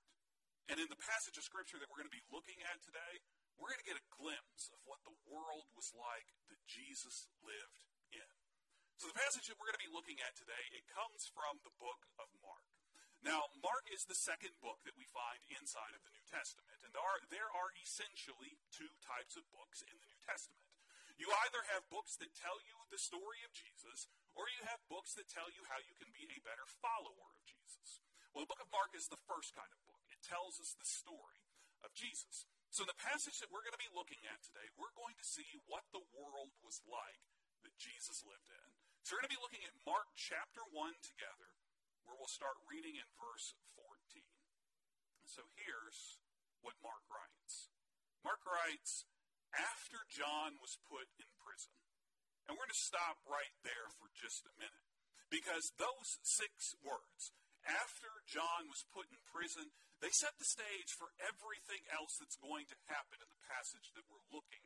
And 0.68 0.76
in 0.76 0.92
the 0.92 1.00
passage 1.00 1.40
of 1.40 1.48
Scripture 1.48 1.80
that 1.80 1.88
we're 1.88 2.04
going 2.04 2.12
to 2.12 2.20
be 2.20 2.28
looking 2.28 2.60
at 2.68 2.84
today, 2.84 3.24
we're 3.56 3.72
going 3.72 3.80
to 3.80 3.88
get 3.88 4.04
a 4.04 4.12
glimpse 4.20 4.68
of 4.76 4.84
what 4.84 5.00
the 5.08 5.16
world 5.24 5.64
was 5.72 5.88
like 5.96 6.28
that 6.52 6.60
Jesus 6.68 7.32
lived 7.40 7.95
so 8.96 9.12
the 9.12 9.20
passage 9.20 9.44
that 9.52 9.60
we're 9.60 9.68
going 9.68 9.80
to 9.80 9.86
be 9.86 9.92
looking 9.92 10.16
at 10.24 10.32
today, 10.36 10.64
it 10.72 10.88
comes 10.88 11.28
from 11.28 11.60
the 11.60 11.72
book 11.76 12.08
of 12.16 12.32
Mark. 12.40 12.64
Now, 13.20 13.52
Mark 13.60 13.88
is 13.92 14.08
the 14.08 14.16
second 14.16 14.56
book 14.60 14.80
that 14.88 14.96
we 14.96 15.04
find 15.08 15.40
inside 15.52 15.92
of 15.92 16.04
the 16.04 16.12
New 16.16 16.24
Testament, 16.28 16.80
and 16.84 16.92
there 16.96 17.04
are, 17.04 17.20
there 17.28 17.50
are 17.52 17.70
essentially 17.80 18.56
two 18.72 18.88
types 19.04 19.36
of 19.36 19.44
books 19.52 19.84
in 19.84 19.96
the 20.00 20.08
New 20.08 20.20
Testament. 20.24 20.64
You 21.16 21.32
either 21.48 21.64
have 21.72 21.88
books 21.88 22.16
that 22.20 22.32
tell 22.36 22.60
you 22.60 22.76
the 22.92 23.00
story 23.00 23.40
of 23.44 23.56
Jesus, 23.56 24.08
or 24.36 24.48
you 24.52 24.64
have 24.68 24.84
books 24.92 25.16
that 25.16 25.32
tell 25.32 25.48
you 25.48 25.64
how 25.68 25.80
you 25.80 25.96
can 25.96 26.12
be 26.12 26.28
a 26.28 26.44
better 26.44 26.68
follower 26.68 27.32
of 27.32 27.44
Jesus. 27.48 28.04
Well, 28.36 28.44
the 28.44 28.52
book 28.52 28.60
of 28.60 28.68
Mark 28.68 28.92
is 28.92 29.08
the 29.08 29.20
first 29.24 29.56
kind 29.56 29.72
of 29.72 29.80
book. 29.88 30.04
It 30.12 30.20
tells 30.20 30.60
us 30.60 30.76
the 30.76 30.84
story 30.84 31.40
of 31.80 31.96
Jesus. 31.96 32.44
So, 32.68 32.84
in 32.84 32.92
the 32.92 33.00
passage 33.00 33.40
that 33.40 33.48
we're 33.48 33.64
going 33.64 33.76
to 33.76 33.80
be 33.80 33.96
looking 33.96 34.20
at 34.28 34.44
today, 34.44 34.68
we're 34.76 34.92
going 34.92 35.16
to 35.16 35.24
see 35.24 35.48
what 35.64 35.88
the 35.88 36.04
world 36.12 36.52
was 36.60 36.84
like 36.84 37.24
that 37.64 37.72
Jesus 37.80 38.20
lived 38.28 38.52
in. 38.52 38.68
So 39.06 39.14
we're 39.14 39.22
going 39.22 39.38
to 39.38 39.38
be 39.38 39.46
looking 39.46 39.62
at 39.62 39.86
Mark 39.86 40.10
chapter 40.18 40.66
1 40.66 40.82
together, 40.98 41.54
where 42.02 42.18
we'll 42.18 42.26
start 42.26 42.58
reading 42.66 42.98
in 42.98 43.06
verse 43.22 43.54
14. 43.78 43.94
So 45.22 45.46
here's 45.54 46.18
what 46.58 46.75
Mark 46.82 47.06
writes 47.06 47.70
Mark 48.26 48.42
writes, 48.42 49.06
After 49.54 50.02
John 50.10 50.58
was 50.58 50.82
put 50.90 51.06
in 51.22 51.30
prison, 51.38 51.78
and 52.50 52.58
we're 52.58 52.66
going 52.66 52.75
to 52.75 52.90
stop 52.90 53.22
right 53.30 53.54
there 53.62 53.86
for 53.94 54.10
just 54.10 54.42
a 54.42 54.58
minute, 54.58 54.90
because 55.30 55.70
those 55.78 56.18
six 56.26 56.75
words, 56.82 57.30
after 57.62 58.10
John 58.26 58.66
was 58.66 58.82
put 58.90 59.06
in 59.06 59.22
prison, 59.30 59.70
they 60.02 60.10
set 60.10 60.34
the 60.34 60.50
stage 60.50 60.90
for 60.98 61.14
everything 61.22 61.86
else 61.94 62.18
that's 62.18 62.42
going 62.42 62.66
to 62.75 62.90
happen 62.90 63.22
in 63.22 63.30
the 63.30 63.46
passage 63.54 63.86
that 63.94 64.10
we're 64.10 64.34
looking. 64.34 64.65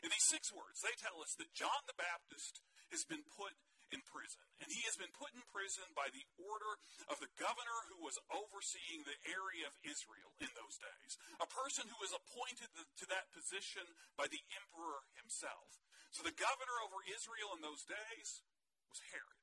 In 0.00 0.08
these 0.08 0.28
six 0.28 0.48
words, 0.48 0.80
they 0.80 0.96
tell 0.96 1.20
us 1.20 1.36
that 1.36 1.52
John 1.52 1.84
the 1.84 1.96
Baptist 1.96 2.64
has 2.88 3.04
been 3.04 3.24
put 3.36 3.52
in 3.90 4.00
prison. 4.06 4.40
And 4.62 4.70
he 4.70 4.86
has 4.86 4.94
been 4.94 5.10
put 5.12 5.34
in 5.34 5.42
prison 5.50 5.84
by 5.98 6.08
the 6.14 6.22
order 6.38 6.78
of 7.10 7.18
the 7.18 7.30
governor 7.36 7.78
who 7.90 8.06
was 8.06 8.22
overseeing 8.30 9.02
the 9.02 9.18
area 9.26 9.66
of 9.66 9.74
Israel 9.82 10.30
in 10.38 10.50
those 10.54 10.78
days, 10.78 11.18
a 11.42 11.48
person 11.50 11.90
who 11.90 11.98
was 11.98 12.14
appointed 12.14 12.70
to 12.70 13.06
that 13.10 13.34
position 13.34 13.82
by 14.14 14.30
the 14.30 14.40
emperor 14.54 15.04
himself. 15.18 15.82
So 16.14 16.22
the 16.22 16.34
governor 16.34 16.76
over 16.86 17.02
Israel 17.06 17.54
in 17.54 17.62
those 17.62 17.82
days 17.86 18.46
was 18.86 19.02
Herod. 19.10 19.42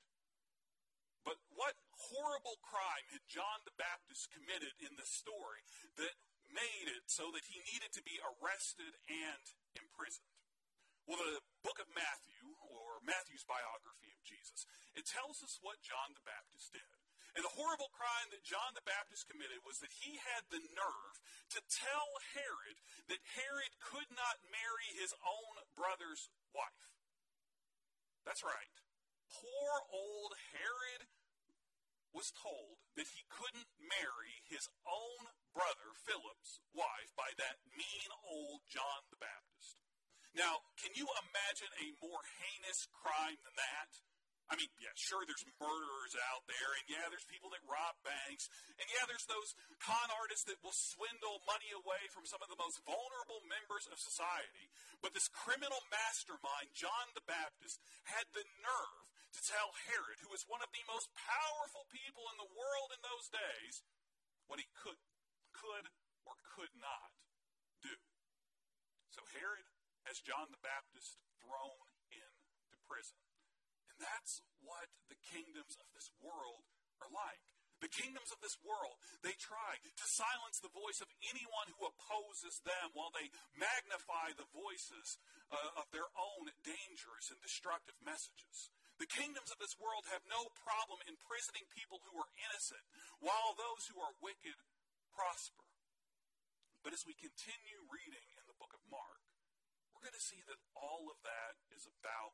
But 1.28 1.44
what 1.52 1.76
horrible 1.92 2.56
crime 2.64 3.04
had 3.12 3.28
John 3.28 3.68
the 3.68 3.76
Baptist 3.76 4.32
committed 4.32 4.80
in 4.80 4.96
this 4.96 5.12
story 5.12 5.60
that 6.00 6.16
made 6.48 6.88
it 6.88 7.12
so 7.12 7.28
that 7.36 7.44
he 7.52 7.60
needed 7.68 7.92
to 8.00 8.04
be 8.04 8.16
arrested 8.24 8.96
and 9.12 9.44
imprisoned? 9.76 10.37
Well, 11.08 11.24
the 11.24 11.40
book 11.64 11.80
of 11.80 11.88
Matthew, 11.96 12.52
or 12.68 13.00
Matthew's 13.00 13.48
biography 13.48 14.12
of 14.12 14.20
Jesus, 14.28 14.68
it 14.92 15.08
tells 15.08 15.40
us 15.40 15.56
what 15.64 15.80
John 15.80 16.12
the 16.12 16.28
Baptist 16.28 16.76
did. 16.76 16.92
And 17.40 17.48
the 17.48 17.56
horrible 17.56 17.88
crime 17.96 18.28
that 18.36 18.44
John 18.44 18.76
the 18.76 18.84
Baptist 18.84 19.30
committed 19.32 19.64
was 19.64 19.80
that 19.80 19.94
he 20.04 20.20
had 20.20 20.44
the 20.52 20.60
nerve 20.60 21.16
to 21.56 21.64
tell 21.70 22.10
Herod 22.36 22.82
that 23.08 23.24
Herod 23.40 23.72
could 23.80 24.10
not 24.12 24.42
marry 24.52 24.90
his 25.00 25.16
own 25.24 25.56
brother's 25.80 26.28
wife. 26.52 26.92
That's 28.28 28.44
right. 28.44 28.76
Poor 29.32 29.72
old 29.88 30.36
Herod 30.52 31.08
was 32.12 32.34
told 32.36 32.82
that 33.00 33.14
he 33.16 33.24
couldn't 33.32 33.70
marry 33.80 34.44
his 34.50 34.68
own 34.84 35.32
brother 35.54 35.94
Philip's 36.04 36.60
wife 36.74 37.14
by 37.14 37.32
that 37.38 37.62
mean 37.70 38.10
old 38.28 38.66
John 38.68 39.08
the 39.14 39.22
Baptist. 39.22 39.87
Now, 40.38 40.62
can 40.78 40.94
you 40.94 41.10
imagine 41.10 41.72
a 41.82 41.88
more 41.98 42.22
heinous 42.38 42.86
crime 42.94 43.42
than 43.42 43.58
that? 43.58 43.90
I 44.48 44.56
mean, 44.56 44.72
yeah, 44.80 44.96
sure, 44.96 45.28
there's 45.28 45.44
murderers 45.60 46.16
out 46.32 46.48
there, 46.48 46.72
and 46.80 46.86
yeah, 46.88 47.04
there's 47.12 47.28
people 47.28 47.52
that 47.52 47.60
rob 47.68 48.00
banks, 48.00 48.48
and 48.80 48.88
yeah, 48.88 49.04
there's 49.04 49.28
those 49.28 49.52
con 49.84 50.08
artists 50.16 50.48
that 50.48 50.64
will 50.64 50.78
swindle 50.78 51.44
money 51.44 51.68
away 51.76 52.00
from 52.16 52.24
some 52.24 52.40
of 52.40 52.48
the 52.48 52.56
most 52.56 52.80
vulnerable 52.88 53.44
members 53.44 53.92
of 53.92 54.00
society. 54.00 54.72
But 55.04 55.12
this 55.12 55.28
criminal 55.28 55.84
mastermind, 55.92 56.72
John 56.72 57.12
the 57.12 57.28
Baptist, 57.28 57.84
had 58.08 58.24
the 58.32 58.48
nerve 58.64 59.08
to 59.36 59.42
tell 59.44 59.76
Herod, 59.92 60.24
who 60.24 60.32
was 60.32 60.48
one 60.48 60.64
of 60.64 60.72
the 60.72 60.86
most 60.88 61.12
powerful 61.20 61.84
people 61.92 62.24
in 62.32 62.40
the 62.40 62.54
world 62.56 62.96
in 62.96 63.04
those 63.04 63.28
days, 63.28 63.84
what 64.48 64.64
he 64.64 64.68
could, 64.80 65.02
could 65.52 65.92
or 66.24 66.40
could 66.56 66.72
not 66.80 67.12
do. 67.84 67.92
So 69.12 69.28
Herod 69.36 69.68
has 70.08 70.24
John 70.24 70.48
the 70.50 70.64
Baptist 70.64 71.20
thrown 71.44 71.88
into 72.10 72.76
prison. 72.88 73.20
And 73.92 74.00
that's 74.00 74.42
what 74.64 74.88
the 75.12 75.20
kingdoms 75.32 75.76
of 75.80 75.88
this 75.92 76.10
world 76.24 76.64
are 77.04 77.12
like. 77.12 77.44
The 77.78 77.94
kingdoms 77.94 78.34
of 78.34 78.42
this 78.42 78.58
world, 78.66 78.98
they 79.22 79.38
try 79.38 79.78
to 79.78 80.08
silence 80.10 80.58
the 80.58 80.74
voice 80.74 80.98
of 80.98 81.14
anyone 81.30 81.70
who 81.78 81.86
opposes 81.86 82.58
them 82.66 82.90
while 82.98 83.14
they 83.14 83.30
magnify 83.54 84.34
the 84.34 84.50
voices 84.50 85.22
uh, 85.54 85.78
of 85.78 85.86
their 85.94 86.10
own 86.18 86.50
dangerous 86.66 87.30
and 87.30 87.38
destructive 87.38 87.94
messages. 88.02 88.74
The 88.98 89.06
kingdoms 89.06 89.54
of 89.54 89.62
this 89.62 89.78
world 89.78 90.10
have 90.10 90.26
no 90.26 90.50
problem 90.58 91.06
imprisoning 91.06 91.70
people 91.70 92.02
who 92.10 92.18
are 92.18 92.34
innocent, 92.50 92.82
while 93.22 93.54
those 93.54 93.86
who 93.94 94.02
are 94.02 94.26
wicked 94.26 94.58
prosper. 95.14 95.70
But 96.82 96.98
as 96.98 97.06
we 97.06 97.14
continue 97.14 97.94
reading 97.94 98.26
in 98.42 98.46
the 98.50 98.58
book 98.58 98.74
of 98.74 98.82
Mark, 98.90 99.22
we're 99.94 100.02
going 100.02 100.07
to 100.18 100.34
see 100.34 100.42
that 100.50 100.58
all 100.74 101.14
of 101.14 101.22
that 101.22 101.62
is 101.70 101.86
about 101.86 102.34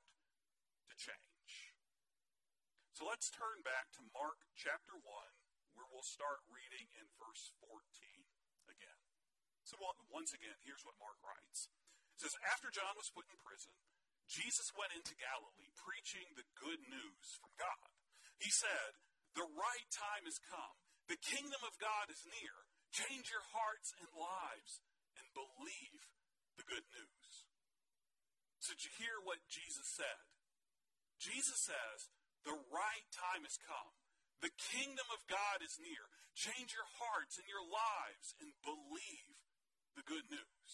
to 0.87 0.95
change. 0.95 1.75
So 2.95 3.03
let's 3.03 3.27
turn 3.27 3.59
back 3.67 3.91
to 3.99 4.13
Mark 4.15 4.39
chapter 4.55 4.95
1, 4.95 5.03
where 5.75 5.83
we'll 5.91 6.07
start 6.07 6.47
reading 6.47 6.87
in 6.95 7.11
verse 7.19 7.51
14 7.59 7.83
again. 8.71 9.01
So 9.67 9.75
once 10.07 10.31
again, 10.31 10.55
here's 10.63 10.87
what 10.87 10.95
Mark 10.95 11.19
writes. 11.27 11.67
It 12.15 12.23
says, 12.23 12.39
After 12.55 12.71
John 12.71 12.95
was 12.95 13.11
put 13.11 13.27
in 13.27 13.35
prison, 13.43 13.75
Jesus 14.31 14.71
went 14.79 14.95
into 14.95 15.19
Galilee 15.19 15.75
preaching 15.75 16.31
the 16.39 16.47
good 16.55 16.79
news 16.87 17.35
from 17.43 17.51
God. 17.59 17.91
He 18.39 18.47
said, 18.47 18.95
The 19.35 19.43
right 19.59 19.89
time 19.91 20.23
has 20.23 20.39
come. 20.39 20.79
The 21.11 21.19
kingdom 21.19 21.59
of 21.67 21.75
God 21.83 22.07
is 22.07 22.23
near. 22.31 22.55
Change 22.95 23.27
your 23.27 23.43
hearts 23.51 23.91
and 23.99 24.07
lives 24.15 24.79
and 25.19 25.27
believe 25.35 26.07
the 26.55 26.63
good 26.63 26.87
news. 26.95 27.22
So 28.63 28.71
did 28.71 28.87
you 28.87 28.95
hear 28.95 29.19
what 29.27 29.43
Jesus 29.51 29.83
said? 29.91 30.23
Jesus 31.19 31.59
says, 31.67 32.07
the 32.47 32.55
right 32.71 33.07
time 33.11 33.43
has 33.43 33.59
come. 33.59 33.91
The 34.39 34.55
kingdom 34.71 35.03
of 35.11 35.27
God 35.27 35.59
is 35.59 35.75
near. 35.83 36.07
change 36.31 36.71
your 36.71 36.87
hearts 36.97 37.35
and 37.37 37.45
your 37.45 37.61
lives, 37.61 38.33
and 38.39 38.49
believe 38.63 39.35
the 39.99 40.07
good 40.07 40.25
news. 40.31 40.71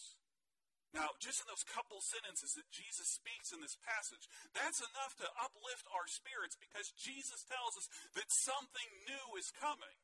Now, 0.94 1.14
just 1.18 1.42
in 1.42 1.50
those 1.50 1.66
couple 1.66 2.02
sentences 2.02 2.54
that 2.58 2.70
Jesus 2.70 3.10
speaks 3.10 3.50
in 3.50 3.62
this 3.62 3.78
passage, 3.82 4.26
that's 4.54 4.82
enough 4.82 5.14
to 5.18 5.38
uplift 5.38 5.86
our 5.90 6.06
spirits 6.06 6.58
because 6.58 6.94
Jesus 6.94 7.46
tells 7.46 7.74
us 7.74 7.86
that 8.18 8.30
something 8.30 8.90
new 9.06 9.38
is 9.38 9.54
coming. 9.54 9.98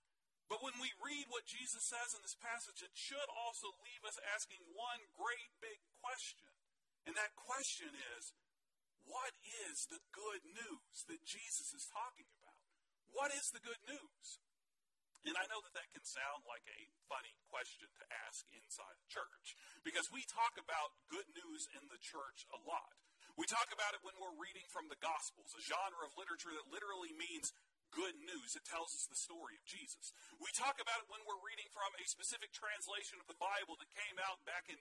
But 0.47 0.63
when 0.63 0.79
we 0.79 0.91
read 1.03 1.27
what 1.31 1.47
Jesus 1.47 1.83
says 1.87 2.15
in 2.15 2.23
this 2.23 2.39
passage, 2.39 2.83
it 2.83 2.95
should 2.95 3.31
also 3.35 3.71
leave 3.83 4.03
us 4.07 4.19
asking 4.31 4.63
one 4.75 5.03
great 5.19 5.51
big 5.59 5.83
question. 5.99 6.47
And 7.07 7.15
that 7.15 7.39
question 7.39 7.95
is 8.19 8.35
what 9.07 9.33
is 9.71 9.87
the 9.87 10.03
good 10.11 10.43
news 10.43 10.97
that 11.07 11.23
Jesus 11.23 11.71
is 11.71 11.87
talking 11.87 12.27
about? 12.43 12.59
What 13.15 13.31
is 13.31 13.55
the 13.55 13.63
good 13.63 13.81
news? 13.87 14.43
And 15.27 15.35
I 15.35 15.47
know 15.51 15.59
that 15.63 15.75
that 15.75 15.91
can 15.91 16.07
sound 16.07 16.47
like 16.47 16.63
a 16.71 16.87
funny 17.11 17.35
question 17.51 17.91
to 17.99 18.05
ask 18.27 18.47
inside 18.55 18.95
a 18.95 19.11
church 19.11 19.59
because 19.83 20.07
we 20.15 20.23
talk 20.27 20.55
about 20.55 20.95
good 21.11 21.27
news 21.35 21.67
in 21.75 21.87
the 21.91 21.99
church 21.99 22.47
a 22.55 22.63
lot. 22.63 22.95
We 23.35 23.47
talk 23.51 23.69
about 23.75 23.93
it 23.93 24.07
when 24.07 24.15
we're 24.23 24.39
reading 24.39 24.65
from 24.71 24.87
the 24.87 24.99
Gospels, 25.03 25.51
a 25.59 25.63
genre 25.67 26.07
of 26.07 26.15
literature 26.15 26.55
that 26.55 26.71
literally 26.71 27.11
means 27.13 27.51
good 27.91 28.17
news. 28.23 28.55
It 28.55 28.65
tells 28.67 28.95
us 28.95 29.11
the 29.11 29.19
story 29.19 29.59
of 29.59 29.67
Jesus. 29.67 30.15
We 30.39 30.51
talk 30.55 30.79
about 30.79 31.03
it 31.03 31.11
when 31.11 31.23
we're 31.27 31.43
reading 31.43 31.69
from 31.75 31.91
a 31.99 32.05
specific 32.07 32.55
translation 32.55 33.19
of 33.19 33.27
the 33.27 33.39
Bible 33.39 33.75
that 33.83 33.99
came 33.99 34.17
out 34.23 34.43
back 34.47 34.71
in 34.71 34.79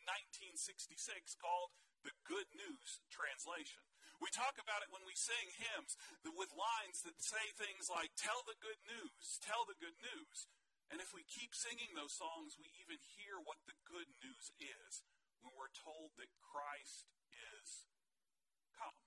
1966 0.53 1.41
called 1.41 1.73
the 2.05 2.13
Good 2.29 2.45
News 2.53 3.01
Translation. 3.09 3.81
We 4.23 4.31
talk 4.31 4.55
about 4.55 4.85
it 4.85 4.93
when 4.93 5.03
we 5.03 5.17
sing 5.17 5.51
hymns 5.59 5.97
with 6.23 6.55
lines 6.55 7.03
that 7.03 7.19
say 7.19 7.51
things 7.57 7.91
like, 7.91 8.15
Tell 8.15 8.45
the 8.45 8.55
good 8.61 8.79
news, 8.85 9.41
tell 9.43 9.67
the 9.67 9.75
good 9.75 9.97
news. 9.99 10.47
And 10.93 11.01
if 11.01 11.11
we 11.11 11.25
keep 11.25 11.57
singing 11.57 11.97
those 11.97 12.13
songs, 12.13 12.61
we 12.61 12.69
even 12.85 13.01
hear 13.17 13.41
what 13.41 13.57
the 13.65 13.75
good 13.89 14.05
news 14.21 14.53
is 14.61 15.01
when 15.41 15.57
we're 15.57 15.73
told 15.73 16.13
that 16.21 16.29
Christ 16.37 17.09
is 17.33 17.89
come. 18.77 19.01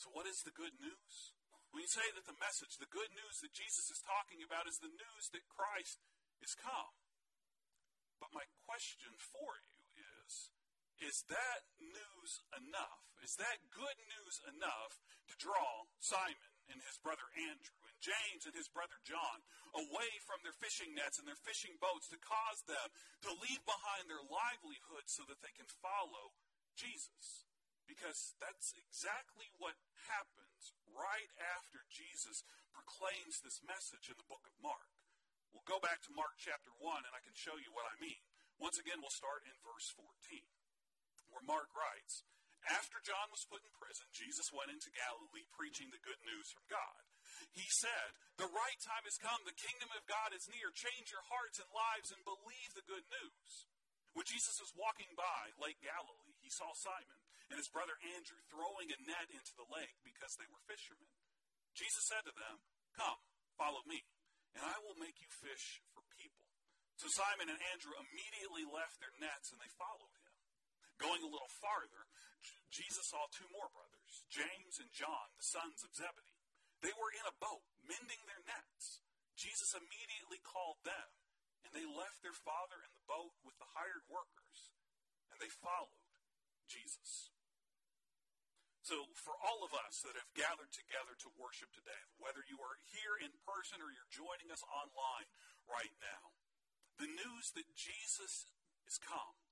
So, 0.00 0.08
what 0.16 0.24
is 0.24 0.40
the 0.42 0.56
good 0.56 0.80
news? 0.80 1.36
When 1.70 1.84
you 1.84 1.90
say 1.90 2.06
that 2.16 2.24
the 2.24 2.38
message, 2.40 2.80
the 2.80 2.88
good 2.88 3.12
news 3.12 3.42
that 3.44 3.52
Jesus 3.52 3.90
is 3.92 4.00
talking 4.00 4.40
about, 4.40 4.70
is 4.70 4.80
the 4.80 4.92
news 4.92 5.24
that 5.34 5.44
Christ 5.50 6.00
is 6.40 6.54
come. 6.56 6.94
But 8.22 8.30
my 8.30 8.46
question 8.64 9.12
for 9.18 9.58
you 9.58 9.76
is 10.24 10.54
is 11.02 11.26
that 11.26 11.62
news 11.80 12.42
enough? 12.54 13.02
Is 13.24 13.34
that 13.40 13.72
good 13.72 13.98
news 14.04 14.36
enough 14.52 15.00
to 15.26 15.34
draw 15.40 15.88
Simon 15.98 16.52
and 16.68 16.78
his 16.84 17.00
brother 17.00 17.24
Andrew 17.34 17.80
and 17.88 17.96
James 17.98 18.44
and 18.44 18.52
his 18.52 18.68
brother 18.68 19.00
John 19.02 19.40
away 19.74 20.10
from 20.28 20.44
their 20.44 20.54
fishing 20.54 20.92
nets 20.92 21.16
and 21.16 21.26
their 21.26 21.40
fishing 21.40 21.80
boats 21.80 22.12
to 22.12 22.20
cause 22.20 22.60
them 22.68 22.88
to 23.24 23.40
leave 23.40 23.64
behind 23.64 24.06
their 24.06 24.22
livelihood 24.22 25.08
so 25.08 25.24
that 25.26 25.40
they 25.40 25.52
can 25.56 25.68
follow 25.80 26.36
Jesus? 26.76 27.48
Because 27.88 28.36
that's 28.40 28.76
exactly 28.76 29.48
what 29.56 29.76
happens 30.08 30.76
right 30.92 31.32
after 31.58 31.84
Jesus 31.88 32.44
proclaims 32.72 33.40
this 33.40 33.64
message 33.64 34.12
in 34.12 34.16
the 34.20 34.28
book 34.28 34.44
of 34.44 34.56
Mark. 34.60 34.88
We'll 35.52 35.64
go 35.64 35.80
back 35.80 36.04
to 36.04 36.16
Mark 36.16 36.36
chapter 36.36 36.72
1 36.76 37.08
and 37.08 37.14
I 37.16 37.24
can 37.24 37.36
show 37.36 37.56
you 37.56 37.72
what 37.72 37.88
I 37.88 37.96
mean. 38.00 38.20
Once 38.60 38.78
again, 38.78 39.00
we'll 39.00 39.12
start 39.12 39.42
in 39.48 39.56
verse 39.64 39.90
14 39.96 40.06
where 40.06 40.53
Mark 41.44 41.70
writes, 41.76 42.24
After 42.68 43.00
John 43.04 43.28
was 43.28 43.44
put 43.48 43.64
in 43.64 43.72
prison, 43.76 44.08
Jesus 44.16 44.52
went 44.52 44.72
into 44.72 44.92
Galilee 44.92 45.44
preaching 45.52 45.92
the 45.92 46.02
good 46.02 46.20
news 46.24 46.48
from 46.50 46.64
God. 46.68 47.00
He 47.52 47.68
said, 47.70 48.16
The 48.40 48.50
right 48.50 48.80
time 48.82 49.04
has 49.04 49.20
come. 49.20 49.44
The 49.44 49.56
kingdom 49.56 49.92
of 49.94 50.08
God 50.08 50.32
is 50.32 50.50
near. 50.50 50.72
Change 50.72 51.12
your 51.12 51.24
hearts 51.28 51.60
and 51.60 51.70
lives 51.70 52.10
and 52.10 52.20
believe 52.26 52.70
the 52.74 52.88
good 52.88 53.06
news. 53.08 53.68
When 54.14 54.26
Jesus 54.26 54.62
was 54.62 54.70
walking 54.78 55.10
by 55.18 55.50
Lake 55.58 55.82
Galilee, 55.82 56.38
he 56.38 56.50
saw 56.50 56.70
Simon 56.74 57.18
and 57.50 57.58
his 57.60 57.68
brother 57.68 57.98
Andrew 58.14 58.40
throwing 58.48 58.88
a 58.88 58.98
net 59.04 59.28
into 59.28 59.52
the 59.58 59.68
lake 59.68 59.98
because 60.06 60.38
they 60.38 60.48
were 60.48 60.62
fishermen. 60.70 61.10
Jesus 61.74 62.06
said 62.06 62.22
to 62.24 62.34
them, 62.34 62.62
Come, 62.94 63.18
follow 63.58 63.82
me, 63.90 64.06
and 64.54 64.62
I 64.62 64.78
will 64.86 64.94
make 64.96 65.18
you 65.18 65.28
fish 65.28 65.82
for 65.92 66.06
people. 66.14 66.46
So 66.94 67.10
Simon 67.10 67.50
and 67.50 67.58
Andrew 67.74 67.98
immediately 67.98 68.62
left 68.62 69.02
their 69.02 69.12
nets 69.18 69.50
and 69.50 69.58
they 69.58 69.72
followed 69.74 70.14
him. 70.14 70.23
Going 70.98 71.22
a 71.26 71.30
little 71.30 71.50
farther, 71.58 72.06
Jesus 72.70 73.10
saw 73.10 73.26
two 73.30 73.46
more 73.50 73.70
brothers, 73.70 74.26
James 74.30 74.78
and 74.82 74.90
John, 74.94 75.30
the 75.38 75.46
sons 75.46 75.82
of 75.82 75.94
Zebedee. 75.94 76.42
They 76.82 76.94
were 76.94 77.14
in 77.14 77.24
a 77.26 77.38
boat, 77.38 77.64
mending 77.86 78.22
their 78.26 78.42
nets. 78.44 79.02
Jesus 79.34 79.74
immediately 79.74 80.38
called 80.42 80.82
them, 80.86 81.08
and 81.66 81.74
they 81.74 81.86
left 81.86 82.22
their 82.22 82.36
father 82.36 82.78
in 82.82 82.92
the 82.94 83.08
boat 83.10 83.34
with 83.42 83.58
the 83.58 83.72
hired 83.74 84.06
workers, 84.06 84.74
and 85.30 85.38
they 85.42 85.50
followed 85.50 86.14
Jesus. 86.70 87.34
So, 88.84 89.08
for 89.16 89.32
all 89.40 89.64
of 89.64 89.72
us 89.72 90.04
that 90.04 90.18
have 90.18 90.36
gathered 90.36 90.70
together 90.70 91.16
to 91.24 91.40
worship 91.40 91.72
today, 91.72 92.04
whether 92.20 92.44
you 92.44 92.60
are 92.60 92.76
here 92.92 93.16
in 93.16 93.32
person 93.48 93.80
or 93.80 93.88
you're 93.88 94.12
joining 94.12 94.52
us 94.52 94.60
online 94.68 95.30
right 95.64 95.94
now, 96.04 96.36
the 97.00 97.08
news 97.08 97.56
that 97.56 97.64
Jesus 97.72 98.44
is 98.84 99.00
come 99.00 99.43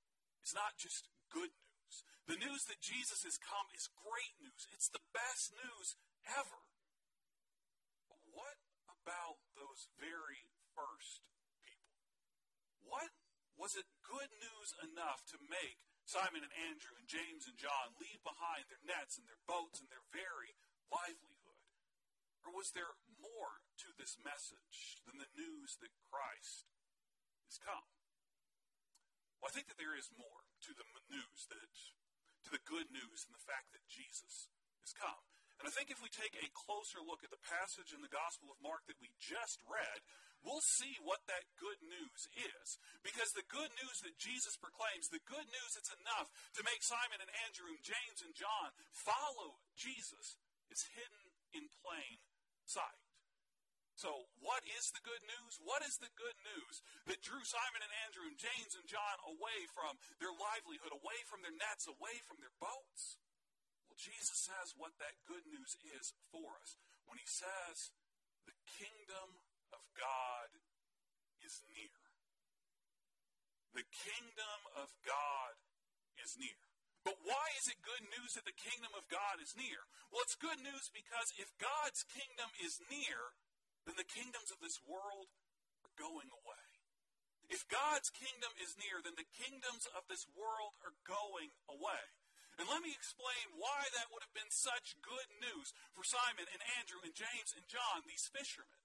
is 0.43 0.55
not 0.55 0.75
just 0.77 1.07
good 1.31 1.55
news. 1.55 1.95
The 2.27 2.39
news 2.39 2.67
that 2.67 2.83
Jesus 2.83 3.23
has 3.27 3.39
come 3.39 3.67
is 3.75 3.91
great 3.99 4.35
news. 4.43 4.67
It's 4.75 4.91
the 4.91 5.03
best 5.15 5.55
news 5.55 5.99
ever. 6.27 6.63
But 8.11 8.23
what 8.31 8.59
about 8.87 9.43
those 9.55 9.91
very 9.99 10.47
first 10.75 11.23
people? 11.67 12.03
What 12.83 13.11
was 13.59 13.79
it 13.79 13.87
good 14.03 14.31
news 14.43 14.75
enough 14.83 15.23
to 15.31 15.39
make 15.51 15.83
Simon 16.03 16.43
and 16.43 16.55
Andrew 16.71 16.99
and 16.99 17.07
James 17.07 17.47
and 17.47 17.59
John 17.59 17.95
leave 18.03 18.23
behind 18.27 18.67
their 18.67 18.83
nets 18.83 19.19
and 19.19 19.27
their 19.27 19.41
boats 19.47 19.79
and 19.79 19.87
their 19.87 20.05
very 20.11 20.59
livelihood? 20.91 21.63
Or 22.43 22.51
was 22.51 22.75
there 22.75 22.99
more 23.23 23.63
to 23.87 23.95
this 23.95 24.19
message 24.19 25.03
than 25.07 25.23
the 25.23 25.31
news 25.39 25.79
that 25.79 25.95
Christ 26.11 26.67
is 27.47 27.63
come? 27.63 27.87
Well, 29.43 29.51
I 29.51 29.55
think 29.59 29.67
that 29.67 29.77
there 29.83 29.99
is 29.99 30.07
more 30.15 30.47
to 30.71 30.71
the 30.71 30.87
news 31.11 31.51
that 31.51 31.67
to 32.47 32.51
the 32.55 32.63
good 32.63 32.87
news 32.95 33.27
and 33.27 33.35
the 33.35 33.43
fact 33.43 33.75
that 33.75 33.83
Jesus 33.91 34.47
has 34.87 34.95
come. 34.95 35.23
And 35.59 35.71
I 35.71 35.75
think 35.75 35.95
if 35.95 36.03
we 36.03 36.11
take 36.11 36.35
a 36.39 36.55
closer 36.67 36.99
look 37.03 37.23
at 37.23 37.31
the 37.31 37.43
passage 37.47 37.95
in 37.95 38.03
the 38.03 38.11
Gospel 38.11 38.51
of 38.51 38.59
Mark 38.59 38.83
that 38.91 38.99
we 38.99 39.15
just 39.23 39.63
read, 39.63 40.03
we'll 40.43 40.63
see 40.79 40.99
what 41.07 41.23
that 41.31 41.47
good 41.55 41.79
news 41.87 42.23
is. 42.35 42.83
Because 43.07 43.31
the 43.31 43.47
good 43.47 43.71
news 43.79 43.99
that 44.03 44.19
Jesus 44.19 44.59
proclaims, 44.59 45.07
the 45.07 45.23
good 45.23 45.47
news 45.47 45.71
that's 45.79 45.95
enough 45.95 46.35
to 46.59 46.67
make 46.67 46.83
Simon 46.83 47.23
and 47.23 47.31
Andrew 47.47 47.71
and 47.71 47.83
James 47.83 48.27
and 48.27 48.35
John 48.35 48.75
follow 48.91 49.63
Jesus, 49.79 50.35
is 50.67 50.83
hidden 50.99 51.31
in 51.55 51.71
plain 51.83 52.19
sight. 52.67 53.12
So, 53.95 54.09
what 54.41 54.65
is 54.65 54.89
the 54.97 55.05
good 55.05 55.21
news? 55.29 55.61
What 55.63 55.85
is 55.85 56.01
the 56.01 56.11
good 56.17 56.39
news 56.43 56.75
that 57.07 57.21
drew 57.21 57.45
Simon 57.45 57.85
and 57.85 57.95
Andrew 58.09 58.27
and 58.27 58.41
James 58.41 58.73
and 58.75 58.89
John 58.89 59.17
away 59.29 59.69
from 59.77 60.01
their 60.17 60.33
livelihood, 60.33 60.97
away 60.97 61.21
from 61.29 61.45
their 61.45 61.55
nets, 61.55 61.85
away 61.87 62.17
from 62.25 62.41
their 62.41 62.55
boats? 62.57 63.21
Well, 63.87 64.01
Jesus 64.01 64.49
says 64.49 64.73
what 64.81 64.97
that 64.97 65.21
good 65.29 65.45
news 65.45 65.77
is 65.93 66.17
for 66.33 66.57
us 66.57 66.81
when 67.05 67.21
he 67.21 67.29
says, 67.29 67.93
The 68.49 68.57
kingdom 68.81 69.29
of 69.77 69.85
God 69.93 70.49
is 71.45 71.61
near. 71.69 72.01
The 73.77 73.89
kingdom 73.93 74.61
of 74.77 74.89
God 75.05 75.55
is 76.21 76.37
near. 76.41 76.61
But 77.03 77.19
why 77.27 77.47
is 77.59 77.67
it 77.67 77.83
good 77.83 78.05
news 78.15 78.39
that 78.39 78.47
the 78.47 78.55
kingdom 78.55 78.95
of 78.95 79.11
God 79.11 79.43
is 79.43 79.59
near? 79.59 79.85
Well, 80.15 80.23
it's 80.23 80.39
good 80.39 80.63
news 80.63 80.87
because 80.95 81.35
if 81.35 81.51
God's 81.59 82.07
kingdom 82.07 82.47
is 82.63 82.79
near, 82.87 83.35
then 83.87 83.99
the 83.99 84.07
kingdoms 84.07 84.51
of 84.55 84.63
this 84.63 84.79
world 84.85 85.31
are 85.83 85.95
going 85.99 86.31
away. 86.31 86.67
If 87.51 87.69
God's 87.69 88.09
kingdom 88.09 88.55
is 88.57 88.81
near, 88.81 89.03
then 89.03 89.19
the 89.19 89.29
kingdoms 89.29 89.85
of 89.93 90.09
this 90.09 90.25
world 90.33 90.79
are 90.87 90.97
going 91.05 91.53
away. 91.69 92.05
And 92.61 92.69
let 92.69 92.85
me 92.85 92.93
explain 92.93 93.57
why 93.57 93.89
that 93.93 94.13
would 94.13 94.25
have 94.25 94.37
been 94.37 94.53
such 94.53 95.01
good 95.01 95.29
news 95.41 95.73
for 95.97 96.05
Simon 96.05 96.49
and 96.53 96.61
Andrew 96.79 97.01
and 97.01 97.17
James 97.17 97.57
and 97.57 97.65
John, 97.65 98.05
these 98.05 98.29
fishermen. 98.29 98.82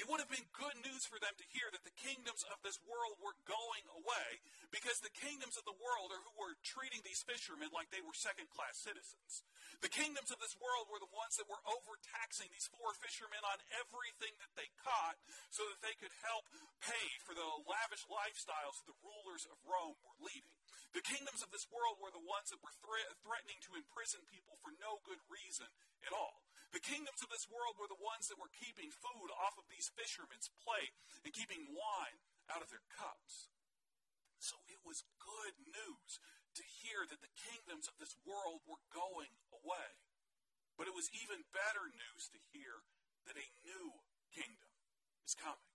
It 0.00 0.08
would 0.08 0.24
have 0.24 0.32
been 0.32 0.48
good 0.56 0.80
news 0.80 1.04
for 1.04 1.20
them 1.20 1.36
to 1.36 1.44
hear 1.52 1.68
that 1.76 1.84
the 1.84 1.92
kingdoms 1.92 2.40
of 2.48 2.56
this 2.64 2.80
world 2.88 3.20
were 3.20 3.36
going 3.44 3.84
away 4.00 4.40
because 4.72 4.96
the 5.04 5.12
kingdoms 5.12 5.60
of 5.60 5.68
the 5.68 5.76
world 5.76 6.08
are 6.08 6.24
who 6.24 6.40
were 6.40 6.56
treating 6.64 7.04
these 7.04 7.20
fishermen 7.20 7.68
like 7.76 7.92
they 7.92 8.00
were 8.00 8.16
second 8.16 8.48
class 8.48 8.80
citizens. 8.80 9.44
The 9.84 9.92
kingdoms 9.92 10.32
of 10.32 10.40
this 10.40 10.56
world 10.56 10.88
were 10.88 11.04
the 11.04 11.12
ones 11.12 11.36
that 11.36 11.52
were 11.52 11.60
overtaxing 11.68 12.48
these 12.48 12.72
four 12.72 12.96
fishermen 12.96 13.44
on 13.44 13.60
everything 13.76 14.32
that 14.40 14.56
they 14.56 14.72
caught 14.80 15.20
so 15.52 15.68
that 15.68 15.84
they 15.84 15.92
could 16.00 16.16
help 16.24 16.48
pay 16.80 17.06
for 17.28 17.36
the 17.36 17.60
lavish 17.68 18.08
lifestyles 18.08 18.80
that 18.80 18.88
the 18.88 19.04
rulers 19.04 19.44
of 19.52 19.60
Rome 19.68 20.00
were 20.00 20.16
leading. 20.24 20.56
The 20.96 21.04
kingdoms 21.04 21.44
of 21.44 21.52
this 21.52 21.68
world 21.68 22.00
were 22.00 22.10
the 22.10 22.24
ones 22.24 22.48
that 22.48 22.64
were 22.64 22.72
thre- 22.80 23.12
threatening 23.20 23.60
to 23.68 23.76
imprison 23.76 24.24
people 24.32 24.56
for 24.64 24.72
no 24.80 25.04
good 25.04 25.20
reason 25.28 25.68
at 26.08 26.16
all. 26.16 26.40
The 26.70 26.82
kingdoms 26.82 27.18
of 27.22 27.30
this 27.34 27.50
world 27.50 27.74
were 27.76 27.90
the 27.90 27.98
ones 27.98 28.30
that 28.30 28.38
were 28.38 28.52
keeping 28.54 28.94
food 28.94 29.30
off 29.34 29.58
of 29.58 29.66
these 29.66 29.90
fishermen's 29.98 30.50
plate 30.62 30.94
and 31.26 31.34
keeping 31.34 31.66
wine 31.74 32.22
out 32.46 32.62
of 32.62 32.70
their 32.70 32.86
cups. 32.94 33.50
So 34.38 34.56
it 34.70 34.80
was 34.86 35.02
good 35.18 35.54
news 35.66 36.22
to 36.56 36.64
hear 36.82 37.04
that 37.10 37.20
the 37.20 37.34
kingdoms 37.34 37.90
of 37.90 37.98
this 37.98 38.14
world 38.22 38.62
were 38.66 38.80
going 38.94 39.34
away. 39.50 39.98
But 40.78 40.86
it 40.86 40.96
was 40.96 41.10
even 41.12 41.50
better 41.50 41.90
news 41.90 42.30
to 42.32 42.40
hear 42.54 42.86
that 43.26 43.36
a 43.36 43.52
new 43.66 44.00
kingdom 44.32 44.72
is 45.26 45.34
coming. 45.34 45.74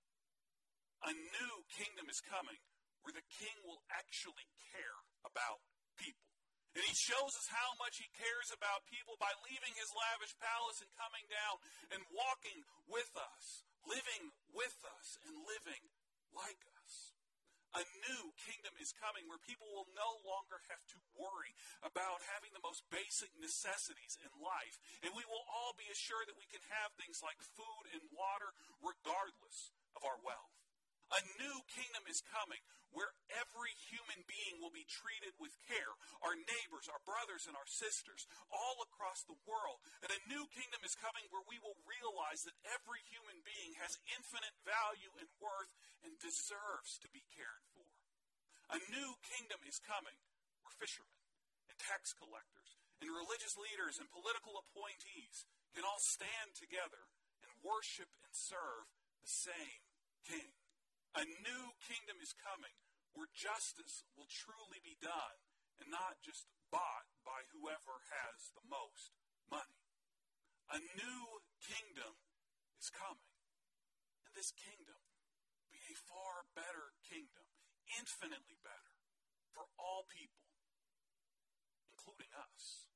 A 1.05 1.13
new 1.13 1.53
kingdom 1.69 2.10
is 2.10 2.23
coming 2.23 2.63
where 3.05 3.13
the 3.13 3.29
king 3.38 3.53
will 3.62 3.86
actually 3.93 4.49
care 4.73 5.05
about 5.21 5.62
people. 5.99 6.35
And 6.75 6.83
he 6.83 6.91
shows 6.91 7.31
us 7.39 7.47
how 7.47 7.71
much 7.79 8.03
he 8.03 8.11
cares 8.19 8.51
about 8.51 8.83
people 8.91 9.15
by 9.15 9.31
leaving 9.47 9.71
his 9.79 9.88
lavish 9.95 10.35
palace 10.43 10.83
and 10.83 10.91
coming 10.99 11.23
down 11.31 11.55
and 11.95 12.03
walking 12.11 12.67
with 12.91 13.07
us, 13.15 13.63
living 13.88 14.35
with 14.51 14.75
us, 14.83 15.15
and 15.23 15.39
living 15.47 15.79
like 16.35 16.59
us. 16.83 17.15
A 17.79 17.83
new 18.07 18.31
kingdom 18.39 18.75
is 18.79 18.95
coming 18.95 19.27
where 19.27 19.39
people 19.43 19.67
will 19.71 19.88
no 19.95 20.19
longer 20.23 20.63
have 20.71 20.83
to 20.95 20.99
worry 21.15 21.51
about 21.83 22.23
having 22.35 22.51
the 22.55 22.63
most 22.63 22.88
basic 22.88 23.31
necessities 23.35 24.15
in 24.23 24.31
life. 24.39 24.79
And 25.03 25.11
we 25.11 25.27
will 25.27 25.43
all 25.51 25.75
be 25.75 25.91
assured 25.91 26.27
that 26.31 26.39
we 26.39 26.47
can 26.47 26.63
have 26.71 26.95
things 26.95 27.19
like 27.19 27.39
food 27.55 27.83
and 27.91 28.03
water 28.15 28.55
regardless 28.79 29.75
of 29.95 30.07
our 30.07 30.19
wealth. 30.23 30.64
A 31.13 31.21
new 31.37 31.57
kingdom 31.69 32.01
is 32.09 32.25
coming 32.33 32.61
where 32.89 33.13
every 33.35 33.75
human 33.91 34.23
being 34.25 34.57
will 34.57 34.73
be 34.73 34.87
treated 34.87 35.35
with 35.37 35.53
care. 35.67 35.93
Our 36.23 36.33
neighbors, 36.33 36.89
our 36.89 37.03
brothers, 37.03 37.45
and 37.45 37.53
our 37.53 37.67
sisters 37.67 38.25
all 38.49 38.81
across 38.87 39.21
the 39.27 39.37
world. 39.45 39.83
And 40.01 40.09
a 40.09 40.25
new 40.31 40.47
kingdom 40.55 40.81
is 40.81 40.97
coming 40.97 41.27
where 41.29 41.45
we 41.45 41.59
will 41.61 41.77
realize 41.85 42.41
that 42.47 42.57
every 42.65 43.03
human 43.11 43.43
being 43.43 43.77
has 43.83 44.01
infinite 44.15 44.55
value 44.65 45.11
and 45.19 45.29
worth 45.37 45.73
and 46.07 46.15
deserves 46.17 46.97
to 47.03 47.11
be 47.11 47.27
cared 47.35 47.63
for. 47.75 47.85
A 48.73 48.81
new 48.89 49.11
kingdom 49.21 49.61
is 49.69 49.77
coming 49.83 50.17
where 50.65 50.73
fishermen 50.73 51.21
and 51.69 51.77
tax 51.77 52.17
collectors 52.17 52.79
and 53.03 53.11
religious 53.13 53.53
leaders 53.59 54.01
and 54.01 54.09
political 54.09 54.57
appointees 54.57 55.45
can 55.77 55.85
all 55.85 56.01
stand 56.01 56.57
together 56.57 57.11
and 57.45 57.51
worship 57.61 58.09
and 58.25 58.33
serve 58.33 58.89
the 59.21 59.29
same 59.29 59.83
king. 60.25 60.64
A 61.15 61.23
new 61.23 61.71
kingdom 61.80 62.19
is 62.19 62.36
coming 62.36 62.75
where 63.15 63.32
justice 63.32 64.04
will 64.19 64.28
truly 64.28 64.84
be 64.84 64.99
done 64.99 65.39
and 65.80 65.88
not 65.88 66.19
just 66.19 66.51
bought 66.67 67.08
by 67.23 67.47
whoever 67.56 68.04
has 68.12 68.51
the 68.51 68.67
most 68.67 69.15
money. 69.47 69.80
A 70.75 70.84
new 70.99 71.39
kingdom 71.63 72.19
is 72.75 72.91
coming. 72.91 73.32
And 74.28 74.36
this 74.36 74.51
kingdom 74.51 74.99
will 75.56 75.71
be 75.71 75.88
a 75.88 76.04
far 76.04 76.51
better 76.51 76.91
kingdom, 77.08 77.47
infinitely 77.95 78.60
better 78.60 78.99
for 79.56 79.71
all 79.80 80.04
people, 80.12 80.51
including 81.95 82.36
us. 82.36 82.91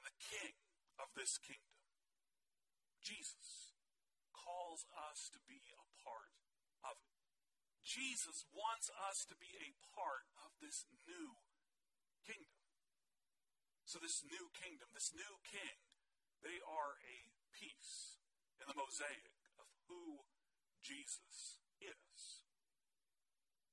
And 0.00 0.08
the 0.08 0.16
king 0.16 0.56
of 0.96 1.12
this 1.12 1.36
kingdom, 1.36 1.76
Jesus, 3.04 3.76
calls 4.32 4.88
us 4.96 5.28
to 5.36 5.40
be 5.44 5.60
part 6.02 6.30
of. 6.86 6.98
Jesus 7.82 8.46
wants 8.54 8.90
us 9.10 9.26
to 9.26 9.34
be 9.38 9.50
a 9.58 9.74
part 9.94 10.26
of 10.46 10.54
this 10.62 10.86
new 11.06 11.38
kingdom. 12.22 12.62
So, 13.86 13.98
this 13.98 14.22
new 14.22 14.48
kingdom, 14.54 14.88
this 14.94 15.12
new 15.12 15.34
king, 15.42 15.82
they 16.40 16.62
are 16.62 16.96
a 17.02 17.18
piece 17.52 18.22
in 18.62 18.70
the 18.70 18.78
mosaic 18.78 19.34
of 19.58 19.66
who 19.90 20.26
Jesus 20.80 21.60
is. 21.82 22.46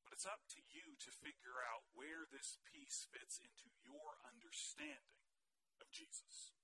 But 0.03 0.17
it's 0.17 0.27
up 0.27 0.43
to 0.57 0.61
you 0.67 0.97
to 1.05 1.21
figure 1.21 1.61
out 1.61 1.87
where 1.93 2.25
this 2.27 2.57
piece 2.65 3.05
fits 3.13 3.39
into 3.39 3.69
your 3.85 4.17
understanding 4.25 5.23
of 5.79 5.87
Jesus. 5.93 6.58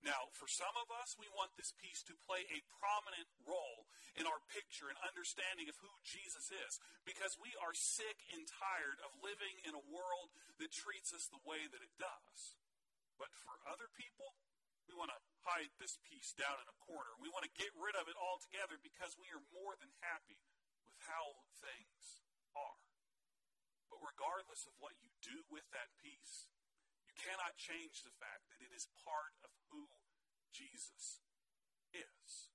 Now, 0.00 0.32
for 0.32 0.48
some 0.48 0.72
of 0.80 0.88
us, 0.88 1.12
we 1.20 1.28
want 1.36 1.52
this 1.60 1.76
piece 1.76 2.00
to 2.08 2.16
play 2.24 2.48
a 2.48 2.64
prominent 2.80 3.28
role 3.44 3.84
in 4.16 4.24
our 4.24 4.40
picture 4.48 4.88
and 4.88 4.96
understanding 5.04 5.68
of 5.68 5.76
who 5.84 5.92
Jesus 6.00 6.48
is 6.48 6.80
because 7.04 7.36
we 7.36 7.52
are 7.60 7.76
sick 7.76 8.16
and 8.32 8.48
tired 8.48 8.96
of 9.04 9.20
living 9.20 9.60
in 9.68 9.76
a 9.76 9.88
world 9.92 10.32
that 10.56 10.72
treats 10.72 11.12
us 11.12 11.28
the 11.28 11.44
way 11.44 11.68
that 11.68 11.84
it 11.84 11.92
does. 12.00 12.56
But 13.20 13.36
for 13.36 13.60
other 13.68 13.92
people, 13.92 14.32
we 14.88 14.96
want 14.96 15.12
to 15.12 15.20
hide 15.44 15.68
this 15.76 16.00
piece 16.08 16.32
down 16.32 16.56
in 16.64 16.66
a 16.66 16.80
corner. 16.88 17.12
We 17.20 17.28
want 17.28 17.44
to 17.44 17.52
get 17.60 17.70
rid 17.76 17.92
of 17.92 18.08
it 18.08 18.16
altogether 18.16 18.80
because 18.80 19.20
we 19.20 19.28
are 19.36 19.52
more 19.52 19.76
than 19.76 19.92
happy 20.00 20.40
with 20.88 20.96
how 21.04 21.44
things 21.60 22.24
are. 22.56 22.80
But 23.92 24.00
regardless 24.00 24.64
of 24.64 24.72
what 24.80 24.96
you 25.04 25.12
do 25.20 25.44
with 25.52 25.68
that 25.76 25.92
piece, 26.00 26.48
cannot 27.18 27.58
change 27.58 28.02
the 28.02 28.14
fact 28.20 28.50
that 28.52 28.62
it 28.62 28.72
is 28.74 28.90
part 29.02 29.34
of 29.42 29.50
who 29.70 29.86
Jesus 30.54 31.22
is. 31.94 32.50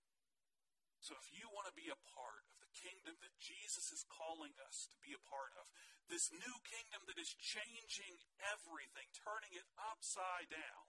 So 1.04 1.14
if 1.22 1.30
you 1.30 1.46
want 1.54 1.70
to 1.70 1.76
be 1.78 1.92
a 1.92 2.06
part 2.18 2.44
of 2.50 2.58
the 2.58 2.72
kingdom 2.74 3.14
that 3.22 3.36
Jesus 3.38 3.94
is 3.94 4.10
calling 4.10 4.58
us 4.66 4.90
to 4.90 4.98
be 5.06 5.14
a 5.14 5.28
part 5.30 5.54
of, 5.54 5.70
this 6.10 6.34
new 6.34 6.56
kingdom 6.66 7.06
that 7.10 7.22
is 7.22 7.34
changing 7.38 8.18
everything, 8.42 9.06
turning 9.14 9.54
it 9.54 9.66
upside 9.78 10.50
down, 10.50 10.86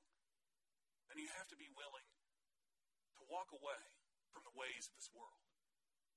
then 1.09 1.21
you 1.21 1.29
have 1.37 1.49
to 1.53 1.59
be 1.61 1.69
willing 1.73 2.09
to 3.21 3.23
walk 3.29 3.53
away 3.53 3.83
from 4.33 4.45
the 4.45 4.57
ways 4.57 4.89
of 4.89 4.95
this 4.97 5.13
world. 5.13 5.45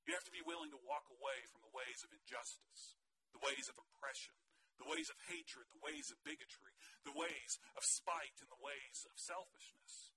You 0.07 0.15
have 0.15 0.25
to 0.27 0.33
be 0.33 0.43
willing 0.43 0.71
to 0.73 0.81
walk 0.87 1.07
away 1.11 1.45
from 1.51 1.61
the 1.63 1.75
ways 1.75 2.01
of 2.01 2.09
injustice, 2.11 2.97
the 3.35 3.43
ways 3.43 3.69
of 3.69 3.77
oppression, 3.77 4.35
the 4.79 4.87
ways 4.87 5.11
of 5.11 5.19
hatred, 5.27 5.67
the 5.75 5.83
ways 5.83 6.07
of 6.07 6.17
bigotry, 6.23 6.73
the 7.03 7.15
ways 7.15 7.59
of 7.75 7.83
spite, 7.83 8.39
and 8.39 8.47
the 8.47 8.63
ways 8.63 9.03
of 9.11 9.19
selfishness. 9.19 10.15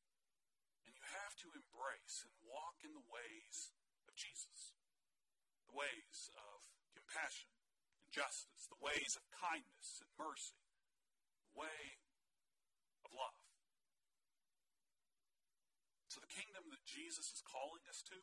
And 0.87 0.95
you 0.95 1.03
have 1.19 1.35
to 1.43 1.51
embrace 1.51 2.23
and 2.23 2.33
walk 2.47 2.79
in 2.87 2.95
the 2.95 3.09
ways 3.11 3.75
of 4.07 4.15
Jesus, 4.15 4.79
the 5.67 5.75
ways 5.75 6.31
of 6.39 6.63
compassion 6.95 7.51
and 7.99 8.09
justice, 8.15 8.71
the 8.71 8.79
ways 8.79 9.19
of 9.19 9.27
kindness 9.35 9.99
and 9.99 10.11
mercy, 10.15 10.63
the 11.51 11.59
way 11.59 11.83
of 13.03 13.11
love. 13.11 13.43
So 16.07 16.23
the 16.23 16.31
kingdom 16.31 16.71
that 16.71 16.87
Jesus 16.87 17.35
is 17.35 17.43
calling 17.43 17.83
us 17.91 18.05
to 18.15 18.19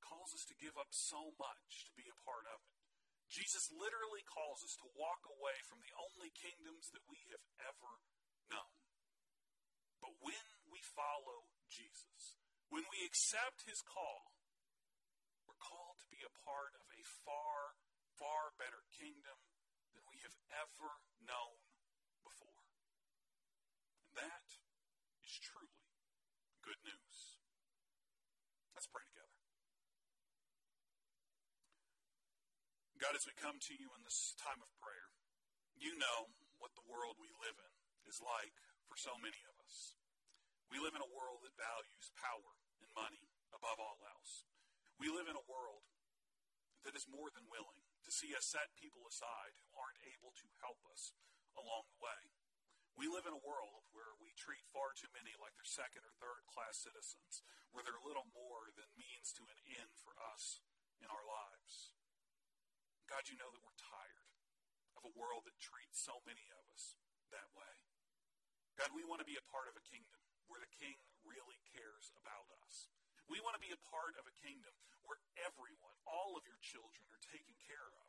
calls 0.00 0.34
us 0.34 0.42
to 0.50 0.58
give 0.58 0.74
up 0.74 0.90
so 0.90 1.36
much 1.38 1.86
to 1.86 1.92
be 1.94 2.10
a 2.10 2.16
part 2.26 2.42
of 2.50 2.58
it. 2.58 2.89
Jesus 3.30 3.70
literally 3.70 4.26
calls 4.26 4.66
us 4.66 4.74
to 4.82 4.90
walk 4.98 5.22
away 5.30 5.54
from 5.62 5.78
the 5.78 5.94
only 5.94 6.34
kingdoms 6.34 6.90
that 6.90 7.06
we 7.06 7.22
have 7.30 7.46
ever 7.62 8.02
known. 8.50 8.74
But 10.02 10.18
when 10.18 10.46
we 10.66 10.82
follow 10.82 11.46
Jesus, 11.70 12.34
when 12.74 12.82
we 12.90 13.06
accept 13.06 13.70
his 13.70 13.86
call, 13.86 14.34
we're 15.46 15.62
called 15.62 16.02
to 16.02 16.10
be 16.10 16.26
a 16.26 16.38
part 16.42 16.74
of 16.74 16.90
a 16.90 17.02
far, 17.22 17.78
far 18.18 18.50
better 18.58 18.82
kingdom 18.90 19.38
than 19.94 20.02
we 20.10 20.18
have 20.26 20.34
ever 20.50 21.06
known 21.22 21.62
before. 22.26 22.66
And 24.10 24.26
that 24.26 24.58
is 25.22 25.38
truly 25.38 25.86
good 26.66 26.82
news. 26.82 27.38
Let's 28.74 28.90
pray 28.90 29.06
together. 29.06 29.30
God, 33.00 33.16
as 33.16 33.24
we 33.24 33.32
come 33.32 33.56
to 33.56 33.72
you 33.72 33.88
in 33.96 34.04
this 34.04 34.36
time 34.36 34.60
of 34.60 34.68
prayer, 34.76 35.08
you 35.72 35.96
know 35.96 36.36
what 36.60 36.76
the 36.76 36.84
world 36.84 37.16
we 37.16 37.32
live 37.40 37.56
in 37.56 37.74
is 38.04 38.20
like 38.20 38.52
for 38.92 39.00
so 39.00 39.16
many 39.16 39.40
of 39.48 39.56
us. 39.64 39.96
We 40.68 40.76
live 40.76 40.92
in 40.92 41.00
a 41.00 41.08
world 41.16 41.40
that 41.40 41.56
values 41.56 42.12
power 42.20 42.60
and 42.84 42.92
money 42.92 43.32
above 43.56 43.80
all 43.80 44.04
else. 44.04 44.44
We 45.00 45.08
live 45.08 45.32
in 45.32 45.40
a 45.40 45.48
world 45.48 45.88
that 46.84 46.92
is 46.92 47.08
more 47.08 47.32
than 47.32 47.48
willing 47.48 47.88
to 48.04 48.12
see 48.12 48.36
us 48.36 48.52
set 48.52 48.76
people 48.76 49.08
aside 49.08 49.56
who 49.64 49.80
aren't 49.80 50.04
able 50.04 50.36
to 50.36 50.60
help 50.60 50.84
us 50.92 51.16
along 51.56 51.88
the 51.88 52.04
way. 52.04 52.36
We 52.92 53.08
live 53.08 53.24
in 53.24 53.32
a 53.32 53.40
world 53.40 53.88
where 53.96 54.12
we 54.20 54.36
treat 54.36 54.68
far 54.76 54.92
too 54.92 55.08
many 55.16 55.32
like 55.40 55.56
they're 55.56 55.64
second 55.64 56.04
or 56.04 56.12
third 56.20 56.44
class 56.52 56.76
citizens, 56.84 57.40
where 57.72 57.80
they're 57.80 58.04
little 58.04 58.28
more 58.36 58.76
than 58.76 58.92
means 58.92 59.32
to 59.40 59.48
an 59.48 59.56
end 59.72 59.96
for 59.96 60.12
us 60.20 60.60
in 61.00 61.08
our 61.08 61.24
lives. 61.24 61.96
God, 63.10 63.26
you 63.26 63.34
know 63.34 63.50
that 63.50 63.58
we're 63.66 63.74
tired 63.90 64.30
of 64.94 65.02
a 65.02 65.16
world 65.18 65.42
that 65.42 65.58
treats 65.58 65.98
so 65.98 66.22
many 66.22 66.46
of 66.54 66.62
us 66.70 66.94
that 67.34 67.50
way. 67.58 67.74
God, 68.78 68.94
we 68.94 69.02
want 69.02 69.18
to 69.18 69.26
be 69.26 69.34
a 69.34 69.50
part 69.50 69.66
of 69.66 69.74
a 69.74 69.82
kingdom 69.82 70.22
where 70.46 70.62
the 70.62 70.70
king 70.78 70.94
really 71.26 71.58
cares 71.74 72.14
about 72.14 72.46
us. 72.62 72.86
We 73.26 73.42
want 73.42 73.58
to 73.58 73.62
be 73.62 73.74
a 73.74 73.86
part 73.90 74.14
of 74.14 74.30
a 74.30 74.38
kingdom 74.38 74.70
where 75.02 75.18
everyone, 75.42 75.98
all 76.06 76.38
of 76.38 76.46
your 76.46 76.62
children, 76.62 77.02
are 77.10 77.18
taken 77.34 77.58
care 77.66 77.90
of. 77.98 78.06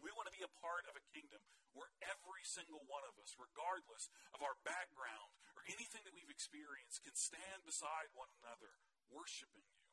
We 0.00 0.08
want 0.16 0.32
to 0.32 0.36
be 0.36 0.44
a 0.44 0.56
part 0.64 0.88
of 0.88 0.96
a 0.96 1.04
kingdom 1.12 1.44
where 1.76 1.92
every 2.00 2.44
single 2.44 2.88
one 2.88 3.04
of 3.04 3.20
us, 3.20 3.36
regardless 3.36 4.08
of 4.32 4.40
our 4.40 4.56
background 4.64 5.36
or 5.60 5.64
anything 5.68 6.04
that 6.08 6.16
we've 6.16 6.32
experienced, 6.32 7.04
can 7.04 7.16
stand 7.16 7.68
beside 7.68 8.08
one 8.16 8.32
another, 8.40 8.80
worshiping 9.12 9.64
you 9.76 9.88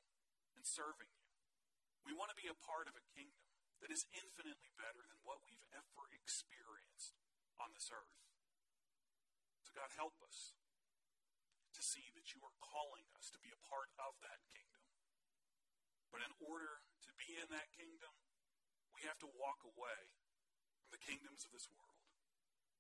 and 0.56 0.64
serving 0.64 1.12
you. 1.12 1.28
We 2.08 2.16
want 2.16 2.32
to 2.32 2.40
be 2.40 2.48
a 2.48 2.64
part 2.68 2.88
of 2.88 2.96
a 2.96 3.04
kingdom 3.16 3.53
that 3.82 3.94
is 3.94 4.06
infinitely 4.14 4.72
better 4.78 5.04
than 5.08 5.20
what 5.24 5.42
we've 5.46 5.66
ever 5.74 6.04
experienced 6.14 7.18
on 7.58 7.72
this 7.74 7.90
earth. 7.90 8.20
So, 9.66 9.72
God, 9.74 9.90
help 9.96 10.18
us 10.22 10.54
to 11.74 11.82
see 11.82 12.14
that 12.14 12.34
you 12.36 12.44
are 12.46 12.58
calling 12.62 13.08
us 13.18 13.34
to 13.34 13.40
be 13.42 13.50
a 13.50 13.66
part 13.66 13.90
of 13.98 14.14
that 14.22 14.42
kingdom. 14.54 14.84
But 16.14 16.22
in 16.22 16.34
order 16.46 16.86
to 17.10 17.12
be 17.18 17.42
in 17.42 17.50
that 17.50 17.74
kingdom, 17.74 18.14
we 18.94 19.02
have 19.10 19.18
to 19.26 19.30
walk 19.42 19.66
away 19.66 20.02
from 20.78 20.94
the 20.94 21.02
kingdoms 21.02 21.42
of 21.42 21.52
this 21.52 21.66
world. 21.74 21.94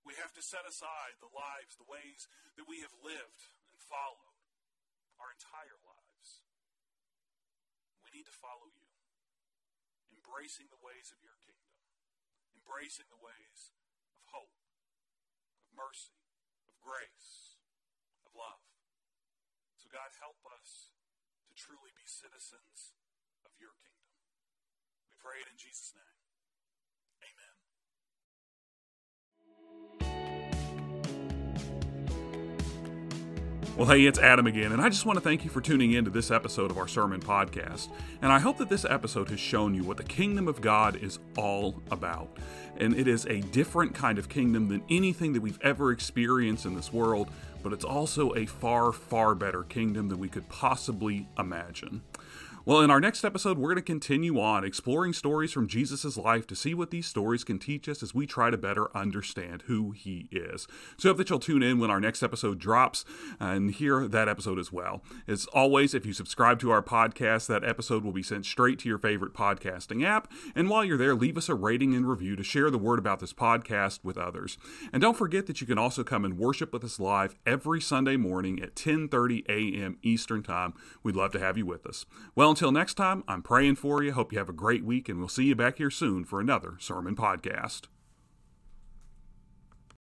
We 0.05 0.19
have 0.19 0.35
to 0.35 0.43
set 0.43 0.67
aside 0.67 1.17
the 1.23 1.31
lives, 1.31 1.79
the 1.79 1.87
ways 1.87 2.27
that 2.59 2.67
we 2.67 2.83
have 2.83 2.93
lived 3.01 3.49
and 3.71 3.79
followed 3.79 4.37
our 5.17 5.31
entire 5.31 5.79
lives. 5.81 6.43
We 8.03 8.11
need 8.19 8.27
to 8.27 8.35
follow 8.43 8.67
you 8.67 8.82
embracing 10.23 10.71
the 10.71 10.79
ways 10.79 11.11
of 11.11 11.19
your 11.19 11.35
kingdom, 11.43 11.75
embracing 12.55 13.11
the 13.11 13.19
ways 13.19 13.75
of 14.15 14.31
hope, 14.31 14.55
of 15.59 15.67
mercy, 15.75 16.15
of 16.71 16.79
grace, 16.79 17.59
of 18.23 18.31
love. 18.31 18.63
So, 19.75 19.91
God, 19.91 20.15
help 20.23 20.39
us 20.47 20.95
to 21.43 21.51
truly 21.51 21.91
be 21.91 22.07
citizens 22.07 22.95
of 23.43 23.51
your 23.59 23.75
kingdom. 23.83 24.15
We 25.11 25.19
pray 25.19 25.43
it 25.43 25.51
in 25.51 25.59
Jesus' 25.59 25.91
name. 25.91 26.22
Well, 33.75 33.87
hey, 33.87 34.05
it's 34.05 34.19
Adam 34.19 34.45
again, 34.45 34.71
and 34.71 34.79
I 34.79 34.89
just 34.89 35.03
want 35.03 35.17
to 35.17 35.23
thank 35.23 35.43
you 35.43 35.49
for 35.49 35.59
tuning 35.59 35.93
in 35.93 36.05
to 36.05 36.11
this 36.11 36.29
episode 36.29 36.69
of 36.69 36.77
our 36.77 36.87
sermon 36.87 37.19
podcast. 37.19 37.87
And 38.21 38.31
I 38.31 38.37
hope 38.37 38.59
that 38.59 38.69
this 38.69 38.85
episode 38.85 39.31
has 39.31 39.39
shown 39.39 39.73
you 39.73 39.83
what 39.83 39.97
the 39.97 40.03
kingdom 40.03 40.47
of 40.47 40.61
God 40.61 40.95
is 40.97 41.17
all 41.37 41.81
about. 41.89 42.37
And 42.77 42.95
it 42.95 43.07
is 43.07 43.25
a 43.25 43.41
different 43.41 43.95
kind 43.95 44.19
of 44.19 44.29
kingdom 44.29 44.67
than 44.67 44.83
anything 44.91 45.33
that 45.33 45.41
we've 45.41 45.59
ever 45.63 45.91
experienced 45.91 46.67
in 46.67 46.75
this 46.75 46.93
world, 46.93 47.29
but 47.63 47.73
it's 47.73 47.83
also 47.83 48.35
a 48.35 48.45
far, 48.45 48.91
far 48.91 49.33
better 49.33 49.63
kingdom 49.63 50.07
than 50.07 50.19
we 50.19 50.29
could 50.29 50.47
possibly 50.49 51.27
imagine. 51.39 52.03
Well, 52.65 52.79
in 52.79 52.89
our 52.89 53.01
next 53.01 53.25
episode, 53.25 53.57
we're 53.57 53.73
going 53.73 53.75
to 53.75 53.81
continue 53.81 54.39
on 54.39 54.63
exploring 54.63 55.11
stories 55.11 55.51
from 55.51 55.67
Jesus' 55.67 56.15
life 56.15 56.47
to 56.47 56.55
see 56.55 56.73
what 56.73 56.91
these 56.91 57.05
stories 57.05 57.43
can 57.43 57.59
teach 57.59 57.89
us 57.89 58.01
as 58.01 58.15
we 58.15 58.25
try 58.25 58.49
to 58.49 58.57
better 58.57 58.95
understand 58.95 59.63
who 59.63 59.91
he 59.91 60.29
is. 60.31 60.65
So 60.97 61.09
I 61.09 61.11
hope 61.11 61.17
that 61.17 61.29
you'll 61.29 61.39
tune 61.39 61.61
in 61.61 61.77
when 61.77 61.91
our 61.91 61.99
next 61.99 62.23
episode 62.23 62.59
drops 62.59 63.03
and 63.37 63.71
hear 63.71 64.07
that 64.07 64.29
episode 64.29 64.59
as 64.59 64.71
well. 64.71 65.03
As 65.27 65.45
always, 65.47 65.93
if 65.93 66.05
you 66.05 66.13
subscribe 66.13 66.57
to 66.61 66.71
our 66.71 66.81
podcast, 66.81 67.47
that 67.47 67.65
episode 67.65 68.01
will 68.01 68.13
be 68.13 68.23
sent 68.23 68.45
straight 68.45 68.79
to 68.79 68.87
your 68.87 68.97
favorite 68.97 69.33
podcasting 69.33 70.05
app. 70.05 70.31
And 70.55 70.69
while 70.69 70.85
you're 70.85 70.97
there, 70.97 71.15
leave 71.15 71.37
us 71.37 71.49
a 71.49 71.55
rating 71.55 71.93
and 71.93 72.07
review 72.07 72.37
to 72.37 72.43
share 72.43 72.71
the 72.71 72.77
word 72.77 72.97
about 72.97 73.19
this 73.19 73.33
podcast 73.33 73.99
with 74.03 74.17
others. 74.17 74.57
And 74.93 75.01
don't 75.01 75.17
forget 75.17 75.47
that 75.47 75.59
you 75.59 75.67
can 75.67 75.77
also 75.77 76.05
come 76.05 76.23
and 76.23 76.37
worship 76.37 76.71
with 76.71 76.85
us 76.85 76.97
live 76.97 77.35
every 77.45 77.81
Sunday 77.81 78.15
morning 78.15 78.61
at 78.63 78.73
10:30 78.73 79.43
a.m. 79.49 79.97
Eastern 80.01 80.43
Time. 80.43 80.73
We'd 81.03 81.17
love 81.17 81.33
to 81.33 81.39
have 81.39 81.57
you 81.57 81.65
with 81.65 81.85
us. 81.85 82.05
Well, 82.35 82.52
until 82.53 82.71
next 82.71 82.93
time, 82.93 83.23
I'm 83.27 83.41
praying 83.41 83.77
for 83.77 84.03
you. 84.03 84.11
Hope 84.11 84.31
you 84.31 84.37
have 84.37 84.47
a 84.47 84.53
great 84.53 84.85
week, 84.85 85.09
and 85.09 85.17
we'll 85.17 85.27
see 85.27 85.45
you 85.45 85.55
back 85.55 85.79
here 85.79 85.89
soon 85.89 86.23
for 86.23 86.39
another 86.39 86.75
Sermon 86.77 87.15
Podcast. 87.15 87.87